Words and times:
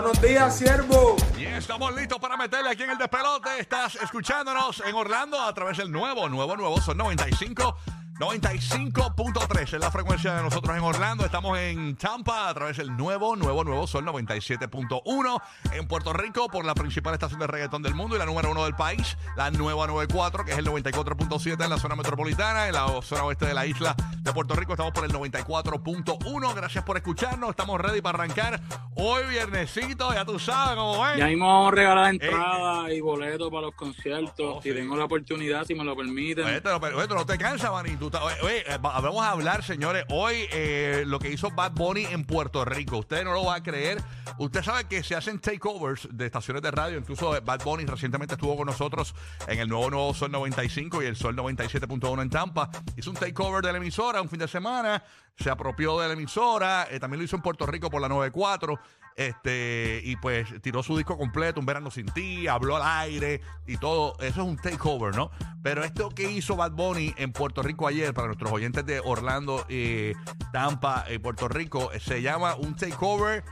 Buenos 0.00 0.22
días, 0.22 0.56
siervo. 0.56 1.16
Y 1.36 1.44
estamos 1.44 1.92
listos 1.92 2.20
para 2.20 2.36
meterle 2.36 2.70
aquí 2.70 2.84
en 2.84 2.90
el 2.90 2.98
despelote. 2.98 3.58
Estás 3.58 3.96
escuchándonos 3.96 4.80
en 4.86 4.94
Orlando 4.94 5.40
a 5.40 5.52
través 5.52 5.76
del 5.78 5.90
nuevo, 5.90 6.28
nuevo, 6.28 6.56
nuevo. 6.56 6.80
Son 6.80 6.96
95. 6.96 7.76
95.3 8.18 9.62
es 9.62 9.72
la 9.74 9.92
frecuencia 9.92 10.34
de 10.34 10.42
nosotros 10.42 10.76
en 10.76 10.82
Orlando. 10.82 11.24
Estamos 11.24 11.56
en 11.56 11.94
Tampa 11.94 12.48
a 12.48 12.54
través 12.54 12.76
del 12.78 12.96
nuevo, 12.96 13.36
nuevo, 13.36 13.62
nuevo 13.62 13.86
Sol 13.86 14.04
97.1. 14.04 15.42
En 15.74 15.86
Puerto 15.86 16.12
Rico 16.12 16.48
por 16.48 16.64
la 16.64 16.74
principal 16.74 17.14
estación 17.14 17.38
de 17.38 17.46
reggaetón 17.46 17.80
del 17.80 17.94
mundo 17.94 18.16
y 18.16 18.18
la 18.18 18.26
número 18.26 18.50
uno 18.50 18.64
del 18.64 18.74
país, 18.74 19.16
la 19.36 19.52
nueva 19.52 19.86
94, 19.86 20.44
que 20.44 20.50
es 20.50 20.58
el 20.58 20.66
94.7 20.66 21.62
en 21.62 21.70
la 21.70 21.78
zona 21.78 21.94
metropolitana. 21.94 22.66
En 22.66 22.74
la 22.74 22.88
zona 23.02 23.22
oeste 23.22 23.46
de 23.46 23.54
la 23.54 23.66
isla 23.66 23.94
de 24.20 24.32
Puerto 24.32 24.54
Rico 24.56 24.72
estamos 24.72 24.92
por 24.92 25.04
el 25.04 25.12
94.1. 25.12 26.54
Gracias 26.56 26.82
por 26.82 26.96
escucharnos. 26.96 27.50
Estamos 27.50 27.80
ready 27.80 28.00
para 28.00 28.18
arrancar 28.18 28.60
hoy 28.96 29.26
viernesito. 29.30 30.12
Ya 30.12 30.24
tú 30.24 30.40
sabes 30.40 30.74
cómo 30.74 31.04
ven. 31.04 31.18
Ya 31.18 31.26
mismo 31.26 31.46
vamos 31.46 31.72
a 31.72 31.76
regalar 31.76 32.14
entradas 32.14 32.90
y 32.90 33.00
boletos 33.00 33.48
para 33.48 33.62
los 33.62 33.74
conciertos. 33.76 34.56
Oh, 34.56 34.60
si 34.60 34.70
sí. 34.70 34.74
tengo 34.74 34.96
la 34.96 35.04
oportunidad, 35.04 35.64
si 35.64 35.76
me 35.76 35.84
lo 35.84 35.94
permiten. 35.94 36.44
Oye, 36.44 36.60
pero, 36.60 36.78
oye, 36.78 37.06
tú 37.06 37.14
no 37.14 37.24
te 37.24 37.38
cansas, 37.38 37.70
Manny. 37.70 37.96
Eh, 38.48 38.64
va- 38.84 39.00
vamos 39.00 39.22
a 39.24 39.30
hablar, 39.30 39.62
señores, 39.62 40.04
hoy 40.10 40.46
eh, 40.52 41.04
lo 41.06 41.18
que 41.18 41.30
hizo 41.30 41.50
Bad 41.50 41.72
Bunny 41.72 42.04
en 42.06 42.24
Puerto 42.24 42.64
Rico. 42.64 42.98
Usted 42.98 43.24
no 43.24 43.32
lo 43.32 43.44
va 43.44 43.56
a 43.56 43.62
creer. 43.62 44.02
Usted 44.38 44.62
sabe 44.62 44.84
que 44.86 45.02
se 45.02 45.14
hacen 45.14 45.38
takeovers 45.40 46.08
de 46.10 46.26
estaciones 46.26 46.62
de 46.62 46.70
radio. 46.70 46.98
Incluso 46.98 47.36
eh, 47.36 47.40
Bad 47.40 47.62
Bunny 47.64 47.84
recientemente 47.86 48.34
estuvo 48.34 48.56
con 48.56 48.66
nosotros 48.66 49.14
en 49.46 49.58
el 49.58 49.68
nuevo 49.68 49.90
Nuevo 49.90 50.14
Sol 50.14 50.30
95 50.30 51.02
y 51.02 51.06
el 51.06 51.16
Sol 51.16 51.36
97.1 51.36 52.22
en 52.22 52.30
Tampa. 52.30 52.70
Hizo 52.96 53.10
un 53.10 53.16
takeover 53.16 53.62
de 53.64 53.72
la 53.72 53.78
emisora 53.78 54.22
un 54.22 54.28
fin 54.28 54.38
de 54.38 54.48
semana. 54.48 55.02
Se 55.38 55.50
apropió 55.50 55.98
de 56.00 56.08
la 56.08 56.14
emisora. 56.14 56.88
eh, 56.90 56.98
también 56.98 57.18
lo 57.18 57.24
hizo 57.24 57.36
en 57.36 57.42
Puerto 57.42 57.66
Rico 57.66 57.90
por 57.90 58.00
la 58.00 58.08
94. 58.08 58.78
Este, 59.18 60.00
y 60.04 60.14
pues 60.14 60.46
tiró 60.62 60.80
su 60.80 60.96
disco 60.96 61.18
completo, 61.18 61.58
Un 61.58 61.66
Verano 61.66 61.90
Sin 61.90 62.06
Ti, 62.06 62.46
habló 62.46 62.76
al 62.76 62.82
aire 63.02 63.40
y 63.66 63.76
todo. 63.76 64.14
Eso 64.20 64.42
es 64.42 64.46
un 64.46 64.56
takeover, 64.56 65.14
¿no? 65.16 65.32
Pero 65.60 65.82
esto 65.82 66.08
que 66.10 66.30
hizo 66.30 66.54
Bad 66.54 66.70
Bunny 66.70 67.14
en 67.16 67.32
Puerto 67.32 67.60
Rico 67.62 67.88
ayer, 67.88 68.14
para 68.14 68.28
nuestros 68.28 68.52
oyentes 68.52 68.86
de 68.86 69.00
Orlando, 69.00 69.66
eh, 69.68 70.14
Tampa 70.52 71.04
y 71.10 71.18
Puerto 71.18 71.48
Rico, 71.48 71.90
eh, 71.92 71.98
se 71.98 72.22
llama 72.22 72.54
un 72.54 72.76
takeover 72.76 73.42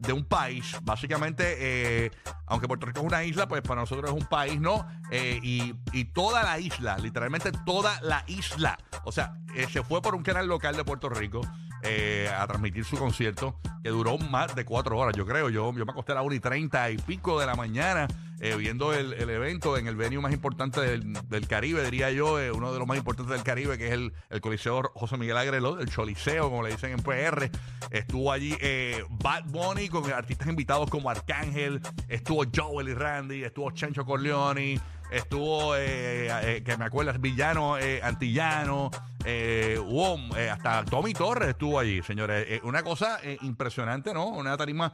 de 0.00 0.12
un 0.12 0.24
país. 0.24 0.76
Básicamente, 0.82 1.56
eh, 1.58 2.10
aunque 2.46 2.66
Puerto 2.66 2.86
Rico 2.86 3.00
es 3.00 3.06
una 3.06 3.22
isla, 3.22 3.46
pues 3.46 3.62
para 3.62 3.82
nosotros 3.82 4.10
es 4.10 4.16
un 4.16 4.26
país, 4.26 4.60
¿no? 4.60 4.86
Eh, 5.10 5.38
y, 5.42 5.74
y 5.92 6.06
toda 6.06 6.42
la 6.42 6.58
isla, 6.58 6.98
literalmente 6.98 7.52
toda 7.64 8.00
la 8.02 8.24
isla. 8.26 8.78
O 9.04 9.12
sea, 9.12 9.34
eh, 9.54 9.66
se 9.70 9.82
fue 9.82 10.00
por 10.02 10.14
un 10.14 10.22
canal 10.22 10.46
local 10.46 10.76
de 10.76 10.84
Puerto 10.84 11.08
Rico 11.08 11.42
eh, 11.82 12.30
a 12.34 12.46
transmitir 12.46 12.84
su 12.84 12.96
concierto, 12.96 13.58
que 13.82 13.90
duró 13.90 14.18
más 14.18 14.54
de 14.54 14.64
cuatro 14.64 14.98
horas, 14.98 15.14
yo 15.16 15.26
creo. 15.26 15.50
Yo, 15.50 15.72
yo 15.72 15.84
me 15.84 15.92
acosté 15.92 16.12
a 16.12 16.16
la 16.16 16.22
1 16.22 16.34
y 16.34 16.40
30 16.40 16.90
y 16.90 16.98
pico 16.98 17.38
de 17.38 17.46
la 17.46 17.54
mañana 17.54 18.08
eh, 18.40 18.56
viendo 18.56 18.92
el, 18.92 19.12
el 19.12 19.28
evento 19.28 19.76
en 19.76 19.86
el 19.86 19.96
venue 19.96 20.20
más 20.20 20.32
importante 20.32 20.80
del, 20.80 21.12
del 21.28 21.46
Caribe, 21.46 21.84
diría 21.84 22.10
yo, 22.10 22.40
eh, 22.40 22.50
uno 22.50 22.72
de 22.72 22.78
los 22.78 22.88
más 22.88 22.96
importantes 22.96 23.34
del 23.34 23.44
Caribe, 23.44 23.76
que 23.76 23.88
es 23.88 23.92
el, 23.92 24.12
el 24.30 24.40
Coliseo 24.40 24.90
José 24.94 25.18
Miguel 25.18 25.36
Agrelot, 25.36 25.80
el 25.80 25.90
Choliseo, 25.90 26.48
como 26.48 26.62
le 26.62 26.70
dicen 26.70 26.92
en 26.92 27.02
PR. 27.02 27.50
Estuvo 27.90 28.32
allí 28.32 28.56
eh, 28.60 29.04
Bad 29.10 29.44
Bunny 29.46 29.88
con 29.88 30.10
artistas 30.10 30.48
invitados 30.48 30.88
como 30.88 31.10
Arcángel, 31.10 31.80
estuvo 32.08 32.44
Joel 32.54 32.88
y 32.88 32.94
Randy, 32.94 33.44
estuvo 33.44 33.70
Chencho 33.72 34.04
Corleone, 34.06 34.80
estuvo, 35.10 35.76
eh, 35.76 36.28
eh, 36.56 36.62
que 36.64 36.76
me 36.76 36.84
acuerdo, 36.84 37.12
Villano 37.18 37.78
eh, 37.78 38.00
Antillano, 38.02 38.90
eh, 39.24 39.78
WOM, 39.82 40.30
hasta 40.50 40.84
Tommy 40.84 41.12
Torres 41.12 41.50
estuvo 41.50 41.78
allí, 41.78 42.02
señores. 42.02 42.60
Una 42.62 42.82
cosa 42.82 43.20
impresionante, 43.42 44.14
¿no? 44.14 44.28
Una 44.28 44.56
tarima 44.56 44.92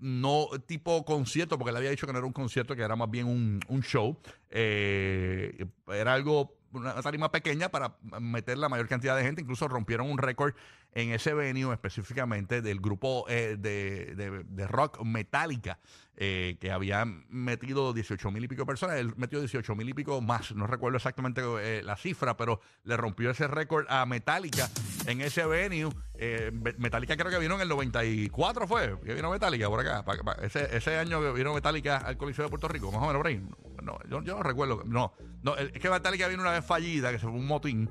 no 0.00 0.48
tipo 0.66 1.04
concierto, 1.04 1.58
porque 1.58 1.70
él 1.70 1.76
había 1.76 1.90
dicho 1.90 2.06
que 2.06 2.12
no 2.12 2.18
era 2.18 2.26
un 2.26 2.32
concierto, 2.32 2.74
que 2.74 2.82
era 2.82 2.96
más 2.96 3.10
bien 3.10 3.26
un, 3.26 3.60
un 3.68 3.82
show. 3.82 4.16
Eh, 4.50 5.66
era 5.88 6.14
algo, 6.14 6.55
una 6.76 7.00
tarima 7.02 7.30
pequeña 7.30 7.68
para 7.68 7.96
meter 8.20 8.58
la 8.58 8.68
mayor 8.68 8.88
cantidad 8.88 9.16
de 9.16 9.22
gente. 9.22 9.42
Incluso 9.42 9.68
rompieron 9.68 10.10
un 10.10 10.18
récord 10.18 10.54
en 10.92 11.10
ese 11.12 11.34
venue 11.34 11.72
específicamente 11.72 12.62
del 12.62 12.80
grupo 12.80 13.24
eh, 13.28 13.56
de, 13.58 14.14
de- 14.44 14.66
rock 14.66 15.02
Metallica, 15.04 15.78
eh, 16.16 16.56
que 16.60 16.70
había 16.72 17.04
metido 17.28 17.92
18 17.92 18.30
mil 18.30 18.44
y 18.44 18.48
pico 18.48 18.64
personas. 18.64 18.96
Él 18.96 19.12
metió 19.16 19.38
18 19.40 19.74
mil 19.76 19.88
y 19.88 19.94
pico 19.94 20.20
más. 20.20 20.52
No 20.54 20.66
recuerdo 20.66 20.96
exactamente 20.96 21.42
eh, 21.60 21.82
la 21.82 21.96
cifra, 21.96 22.36
pero 22.36 22.60
le 22.84 22.96
rompió 22.96 23.30
ese 23.30 23.46
récord 23.46 23.86
a 23.88 24.06
Metallica 24.06 24.70
en 25.06 25.20
ese 25.20 25.44
venue. 25.46 25.92
Eh, 26.14 26.50
Metallica 26.78 27.16
creo 27.16 27.30
que 27.30 27.38
vino 27.38 27.54
en 27.56 27.60
el 27.60 27.68
94, 27.68 28.66
fue. 28.66 28.98
Que 29.04 29.14
vino 29.14 29.30
Metallica 29.30 29.68
por 29.68 29.80
acá. 29.80 30.04
Ese, 30.42 30.74
ese 30.76 30.96
año 30.96 31.32
vino 31.34 31.52
Metallica 31.54 31.98
al 31.98 32.16
Coliseo 32.16 32.44
de 32.44 32.48
Puerto 32.50 32.68
Rico, 32.68 32.90
más 32.90 33.02
o 33.02 33.06
menos 33.06 33.18
por 33.18 33.26
ahí. 33.26 33.42
No, 33.86 34.00
yo, 34.22 34.36
no 34.36 34.42
recuerdo. 34.42 34.82
No, 34.84 35.12
es 35.56 35.80
que 35.80 35.88
Metallica 35.88 36.26
vino 36.26 36.42
una 36.42 36.50
vez 36.50 36.64
fallida, 36.64 37.12
que 37.12 37.20
se 37.20 37.26
fue 37.26 37.30
un 37.34 37.46
motín. 37.46 37.88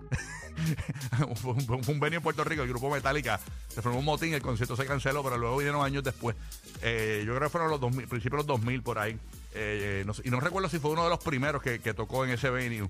un, 1.26 1.84
un 1.88 2.00
venue 2.02 2.18
en 2.18 2.22
Puerto 2.22 2.44
Rico, 2.44 2.64
el 2.64 2.70
grupo 2.70 2.90
Metallica. 2.90 3.40
Se 3.70 3.82
formó 3.82 4.00
un 4.00 4.06
motín, 4.06 4.34
el 4.34 4.42
concierto 4.42 4.76
se 4.76 4.86
canceló, 4.86 5.24
pero 5.24 5.38
luego 5.38 5.56
vinieron 5.58 5.86
años 5.86 6.04
después. 6.04 6.36
Eh, 6.82 7.24
yo 7.26 7.34
creo 7.34 7.48
que 7.48 7.50
fueron 7.50 7.72
los 7.72 7.80
2000, 7.80 8.08
principios 8.10 8.46
de 8.46 8.52
los 8.52 8.60
2000 8.60 8.84
por 8.84 9.00
ahí. 9.00 9.18
Eh, 9.54 10.06
y 10.26 10.30
no 10.30 10.42
recuerdo 10.42 10.68
si 10.68 10.80
fue 10.80 10.92
uno 10.92 11.06
de 11.06 11.10
los 11.10 11.20
primeros 11.20 11.62
que, 11.62 11.80
que 11.80 11.94
tocó 11.94 12.26
en 12.26 12.32
ese 12.32 12.50
venue. 12.50 12.90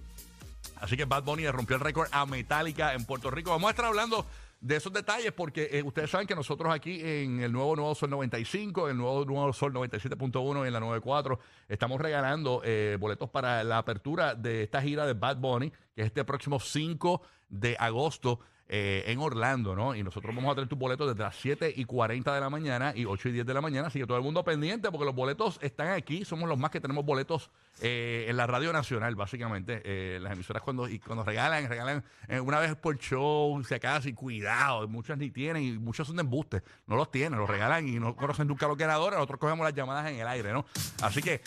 Así 0.77 0.97
que 0.97 1.05
Bad 1.05 1.23
Bunny 1.23 1.47
rompió 1.47 1.75
el 1.75 1.81
récord 1.81 2.07
a 2.11 2.25
Metallica 2.25 2.95
en 2.95 3.05
Puerto 3.05 3.29
Rico. 3.29 3.51
Vamos 3.51 3.67
a 3.67 3.71
estar 3.71 3.85
hablando 3.85 4.25
de 4.65 4.77
esos 4.77 4.91
detalles 4.91 5.31
porque 5.31 5.69
eh, 5.71 5.83
ustedes 5.83 6.09
saben 6.09 6.25
que 6.25 6.33
nosotros 6.33 6.73
aquí 6.73 6.99
en 6.99 7.39
el 7.39 7.51
nuevo 7.51 7.75
Nuevo 7.75 7.93
Sol 7.93 8.09
95, 8.09 8.89
el 8.89 8.97
nuevo 8.97 9.23
Nuevo 9.23 9.53
Sol 9.53 9.71
97.1 9.71 10.63
y 10.63 10.67
en 10.67 10.73
la 10.73 10.79
94 10.79 11.39
estamos 11.69 12.01
regalando 12.01 12.63
eh, 12.65 12.97
boletos 12.99 13.29
para 13.29 13.63
la 13.63 13.77
apertura 13.77 14.33
de 14.33 14.63
esta 14.63 14.81
gira 14.81 15.05
de 15.05 15.13
Bad 15.13 15.37
Bunny, 15.37 15.69
que 15.69 16.01
es 16.01 16.07
este 16.07 16.23
próximo 16.25 16.59
5 16.59 17.21
de 17.47 17.77
agosto. 17.79 18.39
eh, 18.67 19.03
en 19.05 19.19
Orlando, 19.19 19.75
¿no? 19.75 19.93
Y 19.93 20.01
nosotros 20.01 20.35
vamos 20.35 20.51
a 20.51 20.55
tener 20.55 20.67
tus 20.67 20.79
boletos 20.79 21.07
desde 21.07 21.21
las 21.21 21.35
7 21.35 21.71
y 21.75 21.85
40 21.85 22.33
de 22.33 22.41
la 22.41 22.49
mañana 22.49 22.93
y 22.95 23.05
8 23.05 23.29
y 23.29 23.31
10 23.33 23.45
de 23.45 23.53
la 23.53 23.61
mañana. 23.61 23.89
Así 23.89 23.99
que 23.99 24.07
todo 24.07 24.17
el 24.17 24.23
mundo 24.23 24.43
pendiente 24.43 24.89
porque 24.89 25.05
los 25.05 25.13
boletos 25.13 25.59
están 25.61 25.89
aquí. 25.89 26.25
Somos 26.25 26.49
los 26.49 26.57
más 26.57 26.71
que 26.71 26.81
tenemos 26.81 27.05
boletos 27.05 27.51
eh, 27.81 28.25
en 28.30 28.38
la 28.38 28.47
radio 28.47 28.72
nacional, 28.72 29.16
básicamente. 29.16 29.81
Eh, 29.84 30.19
las 30.22 30.34
emisoras 30.34 30.63
cuando, 30.63 30.88
cuando 31.06 31.24
regalan, 31.24 31.68
regalan 31.68 32.03
eh, 32.28 32.40
una 32.40 32.59
vez 32.59 32.75
por 32.75 32.97
show, 32.97 33.62
si 33.63 33.74
acaso, 33.74 34.08
y 34.08 34.13
cuidado. 34.13 34.88
Muchas 34.88 35.18
ni 35.18 35.30
tienen 35.30 35.63
y 35.63 35.72
muchos 35.74 36.08
son 36.08 36.16
de 36.16 36.22
embuste. 36.22 36.63
No 36.88 36.96
los 36.96 37.12
tienen, 37.12 37.38
los 37.38 37.50
regalan 37.50 37.88
y 37.88 38.00
no 38.00 38.16
conocen 38.16 38.47
nunca 38.47 38.68
los 38.68 38.78
ganadores. 38.78 39.18
Nosotros 39.18 39.40
cogemos 39.40 39.66
las 39.66 39.74
llamadas 39.74 40.09
en 40.09 40.19
el 40.19 40.28
aire, 40.28 40.53
¿no? 40.53 40.66
Así 41.02 41.22
que 41.22 41.41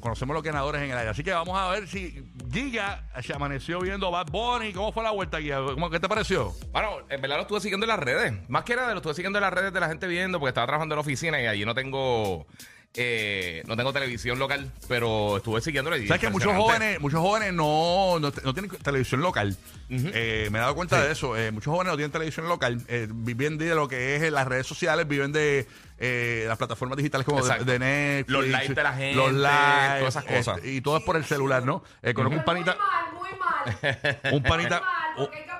conocemos 0.00 0.34
los 0.34 0.42
ganadores 0.42 0.82
en 0.82 0.90
el 0.90 0.96
aire. 0.96 1.10
Así 1.10 1.22
que 1.22 1.32
vamos 1.32 1.58
a 1.58 1.68
ver 1.68 1.86
si 1.86 2.24
Giga 2.50 3.08
se 3.22 3.34
amaneció 3.34 3.80
viendo 3.80 4.10
Bad 4.10 4.28
Bunny. 4.30 4.72
¿Cómo 4.72 4.92
fue 4.92 5.02
la 5.02 5.10
vuelta, 5.10 5.38
Giga? 5.38 5.62
¿Cómo, 5.64 5.90
¿Qué 5.90 6.00
te 6.00 6.08
pareció? 6.08 6.52
Bueno, 6.72 6.98
en 7.08 7.20
verdad 7.20 7.36
lo 7.36 7.42
estuve 7.42 7.60
siguiendo 7.60 7.84
en 7.84 7.88
las 7.88 7.98
redes. 7.98 8.32
Más 8.48 8.64
que 8.64 8.74
nada 8.74 8.92
lo 8.92 8.96
estuve 8.96 9.14
siguiendo 9.14 9.38
en 9.38 9.42
las 9.42 9.52
redes 9.52 9.72
de 9.72 9.80
la 9.80 9.88
gente 9.88 10.06
viendo 10.06 10.38
porque 10.38 10.50
estaba 10.50 10.66
trabajando 10.66 10.94
en 10.94 10.96
la 10.96 11.02
oficina 11.02 11.40
y 11.40 11.46
allí 11.46 11.64
no 11.64 11.74
tengo 11.74 12.46
eh, 12.94 13.62
no 13.66 13.76
tengo 13.76 13.92
televisión 13.92 14.38
local, 14.38 14.70
pero 14.88 15.36
estuve 15.36 15.60
siguiéndolo 15.60 15.96
y 15.96 16.06
¿Sabes 16.08 16.20
que 16.20 16.28
muchos 16.30 16.52
jóvenes, 16.56 17.00
muchos 17.00 17.20
jóvenes 17.20 17.52
no, 17.52 18.18
no, 18.18 18.32
no 18.44 18.52
tienen 18.54 18.70
televisión 18.82 19.20
local? 19.20 19.56
Eh, 19.88 20.48
me 20.50 20.58
he 20.58 20.60
dado 20.60 20.74
cuenta 20.74 21.00
Sí. 21.00 21.06
de 21.06 21.12
eso. 21.12 21.36
Eh, 21.36 21.50
muchos 21.52 21.72
jóvenes 21.72 21.92
no 21.92 21.96
tienen 21.96 22.12
televisión 22.12 22.48
local. 22.48 22.80
Eh, 22.88 23.08
viven 23.10 23.58
de 23.58 23.74
lo 23.74 23.88
que 23.88 24.16
es 24.16 24.22
eh, 24.22 24.30
las 24.30 24.46
redes 24.46 24.66
sociales, 24.66 25.06
viven 25.08 25.32
de 25.32 25.66
eh, 25.98 26.44
las 26.48 26.58
plataformas 26.58 26.96
digitales 26.96 27.24
como 27.24 27.44
de, 27.44 27.64
de 27.64 27.78
Netflix. 27.78 28.32
Los 28.32 28.44
lives 28.46 28.74
de 28.76 28.82
la 28.82 28.92
gente, 28.92 29.14
Los 29.16 29.32
lives. 29.32 29.98
todas 29.98 30.16
esas 30.16 30.24
cosas. 30.24 30.60
y 30.64 30.80
todo 30.80 30.96
es 30.98 31.02
por 31.04 31.16
el 31.16 31.24
celular, 31.24 31.64
¿no? 31.64 31.82
Eh, 32.02 32.14
conozco 32.14 32.38
un 32.38 32.44
panita. 32.44 32.76
Muy 32.76 32.80
mal, 32.80 33.12
muy 33.14 33.30
mal. 33.38 34.18
Un 34.32 34.42
panita. 34.42 34.82
Muy 35.16 35.26
mal, 35.26 35.59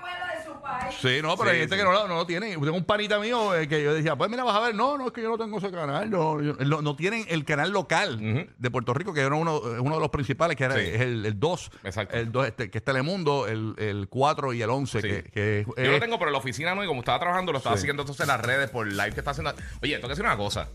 Sí, 1.01 1.21
no, 1.23 1.37
pero 1.37 1.51
Sí, 1.51 1.55
hay 1.57 1.61
gente 1.61 1.75
sí. 1.77 1.79
que 1.81 1.85
no, 1.85 1.93
lo- 1.93 2.09
no 2.09 2.15
lo 2.17 2.27
tiene. 2.27 2.51
Tengo 2.53 2.73
un 2.77 2.85
panita 2.85 3.19
mío 3.19 3.55
eh, 3.57 3.69
que 3.69 3.83
yo 3.83 3.95
decía, 3.95 4.17
pues 4.17 4.31
mira, 4.31 4.45
vas 4.45 4.57
a 4.57 4.61
ver, 4.61 4.75
no, 4.75 4.97
no, 4.99 5.07
es 5.07 5.13
que 5.13 5.23
yo 5.23 5.29
no 5.29 5.39
tengo 5.39 5.59
ese 5.59 5.71
canal. 5.71 6.11
No, 6.11 6.41
yo- 6.43 6.55
no, 6.55 6.83
no 6.83 6.97
tienen 6.97 7.25
el 7.29 7.45
canal 7.45 7.71
local 7.71 8.19
de 8.59 8.71
Puerto 8.71 8.93
Rico, 8.95 9.13
que 9.15 9.21
era 9.21 9.35
uno, 9.35 9.59
es 9.75 9.81
uno 9.81 9.95
de 9.95 10.01
los 10.01 10.11
principales, 10.11 10.57
que 10.57 10.65
era, 10.65 10.75
Sí. 10.75 10.81
es 10.83 11.01
el, 11.01 11.25
el 11.27 11.39
2. 11.41 11.71
Exacto. 11.85 12.17
El 12.17 12.33
2, 12.33 12.47
este, 12.49 12.71
que 12.71 12.79
es 12.79 12.85
Telemundo, 12.85 13.47
el, 13.47 13.75
el 13.79 14.09
4 14.09 14.53
y 14.53 14.63
el 14.63 14.71
11. 14.71 15.01
Sí. 15.01 15.09
Que, 15.09 15.23
que, 15.25 15.65
Yo 15.67 15.75
eh, 15.83 15.89
lo 15.93 16.01
tengo, 16.01 16.19
pero 16.19 16.29
en 16.29 16.33
la 16.35 16.39
oficina 16.39 16.75
no, 16.75 16.83
y 16.85 16.87
como 16.87 17.01
estaba 17.01 17.19
trabajando, 17.19 17.53
lo 17.53 17.59
estaba 17.59 17.77
Sí. 17.77 17.83
siguiendo 17.83 18.03
entonces 18.03 18.23
en 18.23 18.29
las 18.29 18.41
redes 18.41 18.71
por 18.71 18.87
live 18.87 19.13
que 19.13 19.21
está 19.21 19.31
haciendo. 19.33 19.53
Oye, 19.83 19.95
tengo 19.97 20.09
que 20.09 20.13
decir 20.13 20.25
una 20.25 20.37
cosa. 20.37 20.69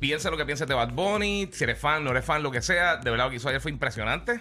Piensa 0.00 0.30
lo 0.30 0.36
que 0.36 0.44
pienses 0.44 0.68
de 0.68 0.74
Bad 0.74 0.92
Bunny, 0.92 1.48
si 1.52 1.64
eres 1.64 1.76
fan, 1.76 2.04
no 2.04 2.12
eres 2.12 2.24
fan, 2.24 2.40
lo 2.40 2.52
que 2.52 2.62
sea. 2.62 2.98
De 2.98 3.10
verdad 3.10 3.24
lo 3.26 3.30
que 3.30 3.36
hizo 3.36 3.48
ayer 3.48 3.60
fue 3.60 3.72
impresionante. 3.72 4.40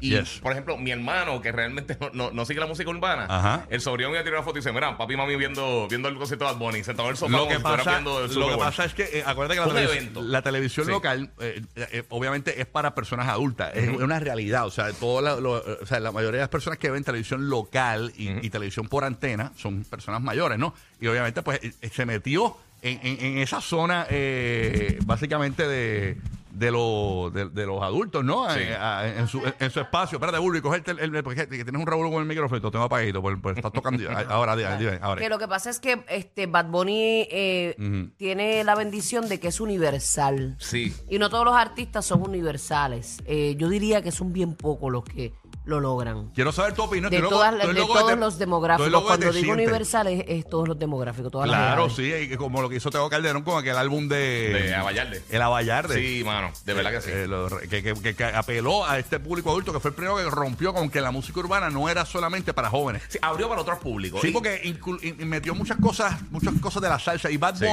Y, 0.00 0.10
Yes. 0.10 0.40
por 0.42 0.52
ejemplo, 0.52 0.76
mi 0.78 0.90
hermano, 0.90 1.40
que 1.42 1.52
realmente 1.52 1.96
no, 2.00 2.10
no- 2.12 2.30
no 2.30 2.44
sigue 2.44 2.60
la 2.60 2.66
música 2.66 2.88
urbana, 2.90 3.26
Ajá. 3.28 3.66
el 3.70 3.80
sobrino 3.80 4.10
me 4.10 4.22
tiró 4.22 4.36
una 4.36 4.42
foto 4.44 4.58
y 4.58 4.60
dice: 4.60 4.72
Mira, 4.72 4.96
papi 4.96 5.14
y 5.14 5.16
mami 5.16 5.36
viendo, 5.36 5.86
viendo 5.88 6.08
el 6.08 6.16
concierto 6.16 6.44
de 6.46 6.52
Bad 6.52 6.58
Bunny, 6.58 6.82
sentado 6.84 7.08
en 7.08 7.12
el 7.12 7.16
sofá 7.18 7.36
Lo 7.36 7.48
que, 7.48 7.60
pasa, 7.60 7.90
viendo 7.92 8.24
el 8.24 8.34
lo 8.34 8.48
que 8.48 8.56
pasa 8.56 8.84
es 8.86 8.94
que, 8.94 9.02
eh, 9.18 9.22
acuérdate 9.26 9.60
que 9.60 9.72
la, 9.72 9.82
evento. 9.82 10.22
la 10.22 10.42
televisión 10.42 10.86
Sí. 10.86 10.92
local, 10.92 11.30
eh, 11.40 11.62
eh, 11.76 12.02
obviamente, 12.08 12.60
es 12.60 12.66
para 12.66 12.94
personas 12.94 13.28
adultas. 13.28 13.72
Es 13.74 13.88
una 13.88 14.18
realidad. 14.20 14.66
O 14.66 14.70
sea, 14.70 14.92
toda 14.92 15.22
la, 15.22 15.40
lo- 15.40 15.62
o 15.82 15.86
sea, 15.86 16.00
la 16.00 16.12
mayoría 16.12 16.38
de 16.38 16.42
las 16.44 16.48
personas 16.48 16.78
que 16.78 16.90
ven 16.90 17.04
televisión 17.04 17.48
local 17.50 18.12
y, 18.16 18.46
y 18.46 18.50
televisión 18.50 18.88
por 18.88 19.04
antena 19.04 19.52
son 19.56 19.84
personas 19.84 20.20
mayores, 20.22 20.58
¿no? 20.58 20.74
Y 21.00 21.06
obviamente, 21.06 21.42
pues, 21.42 21.60
eh, 21.62 21.72
se 21.92 22.06
metió 22.06 22.56
en, 22.82 22.98
en- 23.06 23.24
en 23.24 23.38
esa 23.38 23.60
zona, 23.60 24.06
eh, 24.08 24.98
básicamente, 25.04 25.68
de. 25.68 26.16
De, 26.60 26.70
lo- 26.70 27.30
de, 27.32 27.48
de 27.48 27.64
los 27.64 27.82
adultos, 27.82 28.22
¿no? 28.22 28.48
Sí. 28.50 28.60
Eh, 28.60 28.74
a- 28.76 29.08
en, 29.08 29.26
su, 29.28 29.40
en 29.58 29.70
su 29.70 29.80
espacio. 29.80 30.16
Espérate, 30.16 30.38
Bully, 30.38 30.60
cogerte 30.60 30.90
el, 30.90 30.98
el- 30.98 31.22
porque 31.24 31.48
que 31.48 31.64
tienes 31.64 31.80
un 31.80 31.86
revuelo 31.86 32.10
con 32.10 32.20
el 32.20 32.28
micrófono, 32.28 32.70
tengo 32.70 32.84
apagadito, 32.84 33.22
pues, 33.22 33.38
pues 33.42 33.56
estás 33.56 33.72
tocando. 33.72 34.02
ahora, 34.28 34.54
dime, 34.56 34.76
dime, 34.76 34.98
ahora. 35.00 35.20
Que 35.22 35.30
lo 35.30 35.38
que 35.38 35.48
pasa 35.48 35.70
es 35.70 35.80
que 35.80 36.04
este 36.08 36.46
Bad 36.46 36.66
Bunny 36.66 37.26
eh, 37.30 38.10
tiene 38.18 38.62
la 38.64 38.74
bendición 38.74 39.26
de 39.28 39.40
que 39.40 39.48
es 39.48 39.58
universal. 39.60 40.56
Sí. 40.58 40.94
Y 41.08 41.18
no 41.18 41.30
todos 41.30 41.46
los 41.46 41.54
artistas 41.54 42.04
son 42.04 42.20
universales. 42.22 43.18
Eh, 43.24 43.54
yo 43.56 43.68
diría 43.70 44.02
que 44.02 44.12
son 44.12 44.32
bien 44.34 44.54
pocos 44.54 44.92
los 44.92 45.04
que 45.04 45.32
lo 45.70 45.80
logran. 45.80 46.28
Quiero 46.34 46.52
saber 46.52 46.74
tu 46.74 46.82
opinión. 46.82 47.10
De, 47.10 47.18
loco- 47.20 47.42
loco 47.72 47.94
todos 47.94 48.10
te- 48.10 48.16
los 48.16 48.38
demográficos. 48.38 48.90
loco 48.92 49.06
Cuando 49.06 49.26
digo 49.32 49.44
sientes. 49.46 49.54
universal 49.66 50.06
es, 50.08 50.24
es 50.28 50.48
todos 50.48 50.68
los 50.68 50.78
demográficos, 50.78 51.32
todas 51.32 51.48
las 51.48 51.56
Claro, 51.58 51.88
sí, 51.88 52.12
y 52.12 52.36
como 52.36 52.60
lo 52.60 52.68
que 52.68 52.76
hizo 52.76 52.90
Teo 52.90 53.08
Calderón 53.08 53.42
con 53.42 53.58
aquel 53.58 53.76
álbum 53.76 54.06
de... 54.08 54.16
De 54.52 54.74
Avallarde. 54.74 55.22
El 55.30 55.40
Avallarde. 55.42 55.94
Sí, 55.94 56.22
mano, 56.24 56.52
de 56.66 56.74
verdad 56.74 56.90
que 56.90 57.00
sí. 57.00 57.10
Eh, 57.10 57.26
lo- 57.26 57.48
que, 57.58 57.82
que- 57.82 57.94
que- 57.94 58.14
que 58.14 58.24
apeló 58.24 58.84
a 58.84 58.98
este 58.98 59.18
público 59.20 59.50
adulto, 59.50 59.72
que 59.72 59.80
fue 59.80 59.90
el 59.90 59.94
primero 59.94 60.16
que 60.16 60.24
rompió 60.24 60.74
con 60.74 60.90
que 60.90 61.00
la 61.00 61.10
música 61.10 61.40
urbana 61.40 61.70
no 61.70 61.88
era 61.88 62.04
solamente 62.04 62.52
para 62.52 62.68
jóvenes. 62.68 63.02
Sí, 63.08 63.18
abrió 63.22 63.48
para 63.48 63.62
otros 63.62 63.78
públicos. 63.78 64.20
Sí, 64.20 64.28
Y- 64.28 64.32
porque 64.32 65.14
metió 65.18 65.54
muchas 65.54 65.78
cosas, 65.78 66.20
muchas 66.30 66.52
cosas 66.60 66.82
de 66.82 66.88
la 66.88 66.98
salsa. 66.98 67.30
Y 67.30 67.36
Bad 67.36 67.56
Sí. 67.56 67.64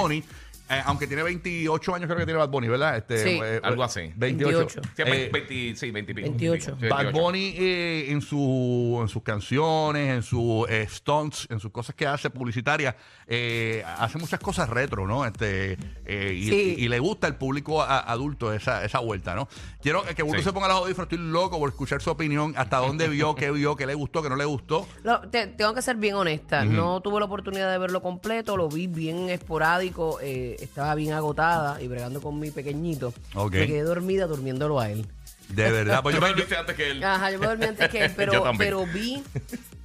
Eh, 0.69 0.81
aunque 0.85 1.07
tiene 1.07 1.23
28 1.23 1.95
años, 1.95 2.07
creo 2.07 2.17
que 2.17 2.25
tiene 2.25 2.37
Bad 2.39 2.49
Bunny, 2.49 2.67
¿verdad? 2.67 2.97
Este, 2.97 3.23
Sí. 3.23 3.39
Algo 3.63 3.83
así. 3.83 4.11
28. 4.15 4.57
28. 4.57 4.81
Sí, 4.95 5.01
Eh, 5.05 5.29
20, 5.31 5.75
sí, 5.75 5.91
20 5.91 6.11
y 6.11 6.15
pico. 6.15 6.27
28. 6.29 6.77
Sí, 6.79 6.87
Bad 6.87 6.97
28. 7.03 7.11
Bunny 7.23 7.53
eh, 7.57 8.05
en, 8.09 8.21
su, 8.21 8.99
en 9.01 9.07
sus 9.07 9.23
canciones, 9.23 10.09
en 10.15 10.23
sus 10.23 10.69
eh, 10.69 10.85
stunts, 10.89 11.47
en 11.49 11.59
sus 11.59 11.71
cosas 11.71 11.95
que 11.95 12.05
hace 12.05 12.29
publicitarias, 12.29 12.95
eh, 13.27 13.83
hace 13.97 14.17
muchas 14.17 14.39
cosas 14.39 14.69
retro, 14.69 15.07
¿no? 15.07 15.25
Este, 15.25 15.77
eh, 16.05 16.33
y, 16.37 16.47
Sí. 16.49 16.75
y- 16.77 16.85
y 16.85 16.87
le 16.89 16.99
gusta 16.99 17.27
al 17.27 17.37
público 17.37 17.81
a- 17.81 17.99
adulto 18.11 18.51
esa, 18.53 18.83
esa 18.83 18.99
vuelta, 18.99 19.35
¿no? 19.35 19.47
Quiero 19.81 20.03
que 20.03 20.23
Bulto 20.23 20.39
Sí. 20.39 20.43
se 20.45 20.53
ponga 20.53 20.67
los 20.67 20.77
audífonos, 20.77 21.11
estoy 21.11 21.25
loco 21.29 21.59
por 21.59 21.69
escuchar 21.69 22.01
su 22.01 22.09
opinión, 22.09 22.53
hasta 22.57 22.77
dónde 22.77 23.07
vio, 23.07 23.35
qué 23.35 23.51
vio, 23.51 23.75
qué 23.75 23.85
le 23.85 23.93
gustó, 23.93 24.21
qué 24.21 24.29
no 24.29 24.35
le 24.35 24.45
gustó. 24.45 24.85
Lo- 25.03 25.21
te- 25.29 25.47
tengo 25.47 25.73
que 25.73 25.81
ser 25.81 25.95
bien 25.95 26.15
honesta. 26.15 26.65
No 26.65 26.99
tuve 27.01 27.19
la 27.19 27.25
oportunidad 27.25 27.71
de 27.71 27.77
verlo 27.77 28.01
completo, 28.01 28.57
lo 28.57 28.67
vi 28.67 28.87
bien 28.87 29.29
esporádico, 29.29 30.19
eh, 30.21 30.56
estaba 30.59 30.93
bien 30.95 31.13
agotada 31.13 31.81
y 31.81 31.87
bregando 31.87 32.21
con 32.21 32.39
mi 32.39 32.51
pequeñito. 32.51 33.13
Ok. 33.35 33.53
Me 33.53 33.67
quedé 33.67 33.81
dormida 33.83 34.27
durmiéndolo 34.27 34.79
a 34.79 34.89
él. 34.89 35.05
De 35.49 35.71
verdad, 35.71 36.03
pues 36.03 36.13
Yo 36.13 36.19
me 36.21 36.27
dormiste 36.27 36.57
antes 36.57 36.75
que 36.75 36.91
él. 36.91 37.01
Ajá, 37.01 37.31
yo 37.31 37.39
me 37.39 37.47
dormí 37.47 37.63
antes 37.63 37.87
que 37.89 38.03
él, 38.03 38.09
Yo 38.11 38.17
pero, 38.17 38.31
también. 38.43 38.57
pero 38.57 38.85
vi, 38.85 39.23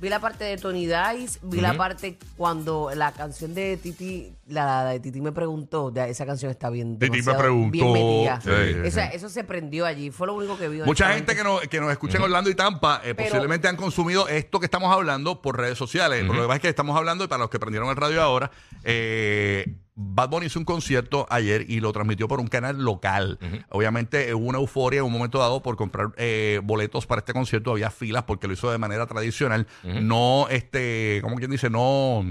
vi 0.00 0.08
la 0.08 0.18
parte 0.18 0.42
de 0.42 0.56
Tony 0.56 0.88
Dice, 0.88 1.38
vi 1.44 1.60
la 1.60 1.74
parte 1.74 2.18
cuando 2.36 2.90
la 2.96 3.12
canción 3.12 3.54
de 3.54 3.76
Titi, 3.76 4.32
la, 4.48 4.82
la 4.82 4.90
de 4.90 4.98
Titi 4.98 5.20
me 5.20 5.30
preguntó, 5.30 5.92
de- 5.92 6.10
esa 6.10 6.26
canción 6.26 6.50
está 6.50 6.68
bien, 6.68 6.98
Titi 6.98 7.10
me 7.12 7.16
demasiado 7.18 7.38
preguntó. 7.38 7.70
bien 7.70 7.92
metida. 7.92 8.40
Sí, 8.40 8.50
Esa- 8.88 9.06
sí. 9.10 9.16
Eso 9.16 9.28
se 9.28 9.44
prendió 9.44 9.86
allí, 9.86 10.10
fue 10.10 10.26
lo 10.26 10.34
único 10.34 10.58
que 10.58 10.68
vi. 10.68 10.78
Mucha 10.78 11.04
honestamente. 11.04 11.32
gente 11.32 11.36
que 11.36 11.44
nos, 11.44 11.60
que 11.68 11.80
nos 11.80 11.92
escucha 11.92 12.16
en 12.18 12.24
Orlando 12.24 12.50
y 12.50 12.56
Tampa 12.56 13.00
eh, 13.04 13.14
Pero- 13.14 13.28
posiblemente 13.28 13.68
han 13.68 13.76
consumido 13.76 14.26
esto 14.26 14.58
que 14.58 14.66
estamos 14.66 14.92
hablando 14.92 15.42
por 15.42 15.56
redes 15.58 15.78
sociales. 15.78 16.24
Lo 16.24 16.32
que 16.32 16.40
pasa 16.40 16.54
es 16.56 16.60
que 16.62 16.68
estamos 16.70 16.96
hablando, 16.96 17.22
y 17.22 17.28
para 17.28 17.38
los 17.38 17.50
que 17.50 17.60
prendieron 17.60 17.88
el 17.88 17.94
radio 17.94 18.20
ahora, 18.20 18.50
eh, 18.82 19.76
Bad 19.94 20.30
Bunny 20.30 20.46
hizo 20.46 20.58
un 20.58 20.64
concierto 20.64 21.26
ayer 21.28 21.66
y 21.68 21.80
lo 21.80 21.92
transmitió 21.92 22.26
por 22.28 22.40
un 22.40 22.46
canal 22.46 22.82
local. 22.82 23.38
Obviamente 23.68 24.28
eh, 24.30 24.34
hubo 24.34 24.46
una 24.46 24.58
euforia 24.58 25.00
en 25.00 25.04
un 25.04 25.12
momento 25.12 25.38
dado 25.38 25.62
por 25.62 25.76
comprar 25.76 26.08
eh, 26.16 26.60
boletos 26.64 27.06
para 27.06 27.18
este 27.20 27.32
concierto. 27.34 27.72
Había 27.72 27.90
filas 27.90 28.22
porque 28.24 28.46
lo 28.46 28.54
hizo 28.54 28.70
de 28.70 28.78
manera 28.78 29.06
tradicional. 29.06 29.66
No, 29.84 30.46
este, 30.50 31.20
¿cómo 31.22 31.36
quien 31.36 31.50
dice? 31.50 31.68
No... 31.70 32.24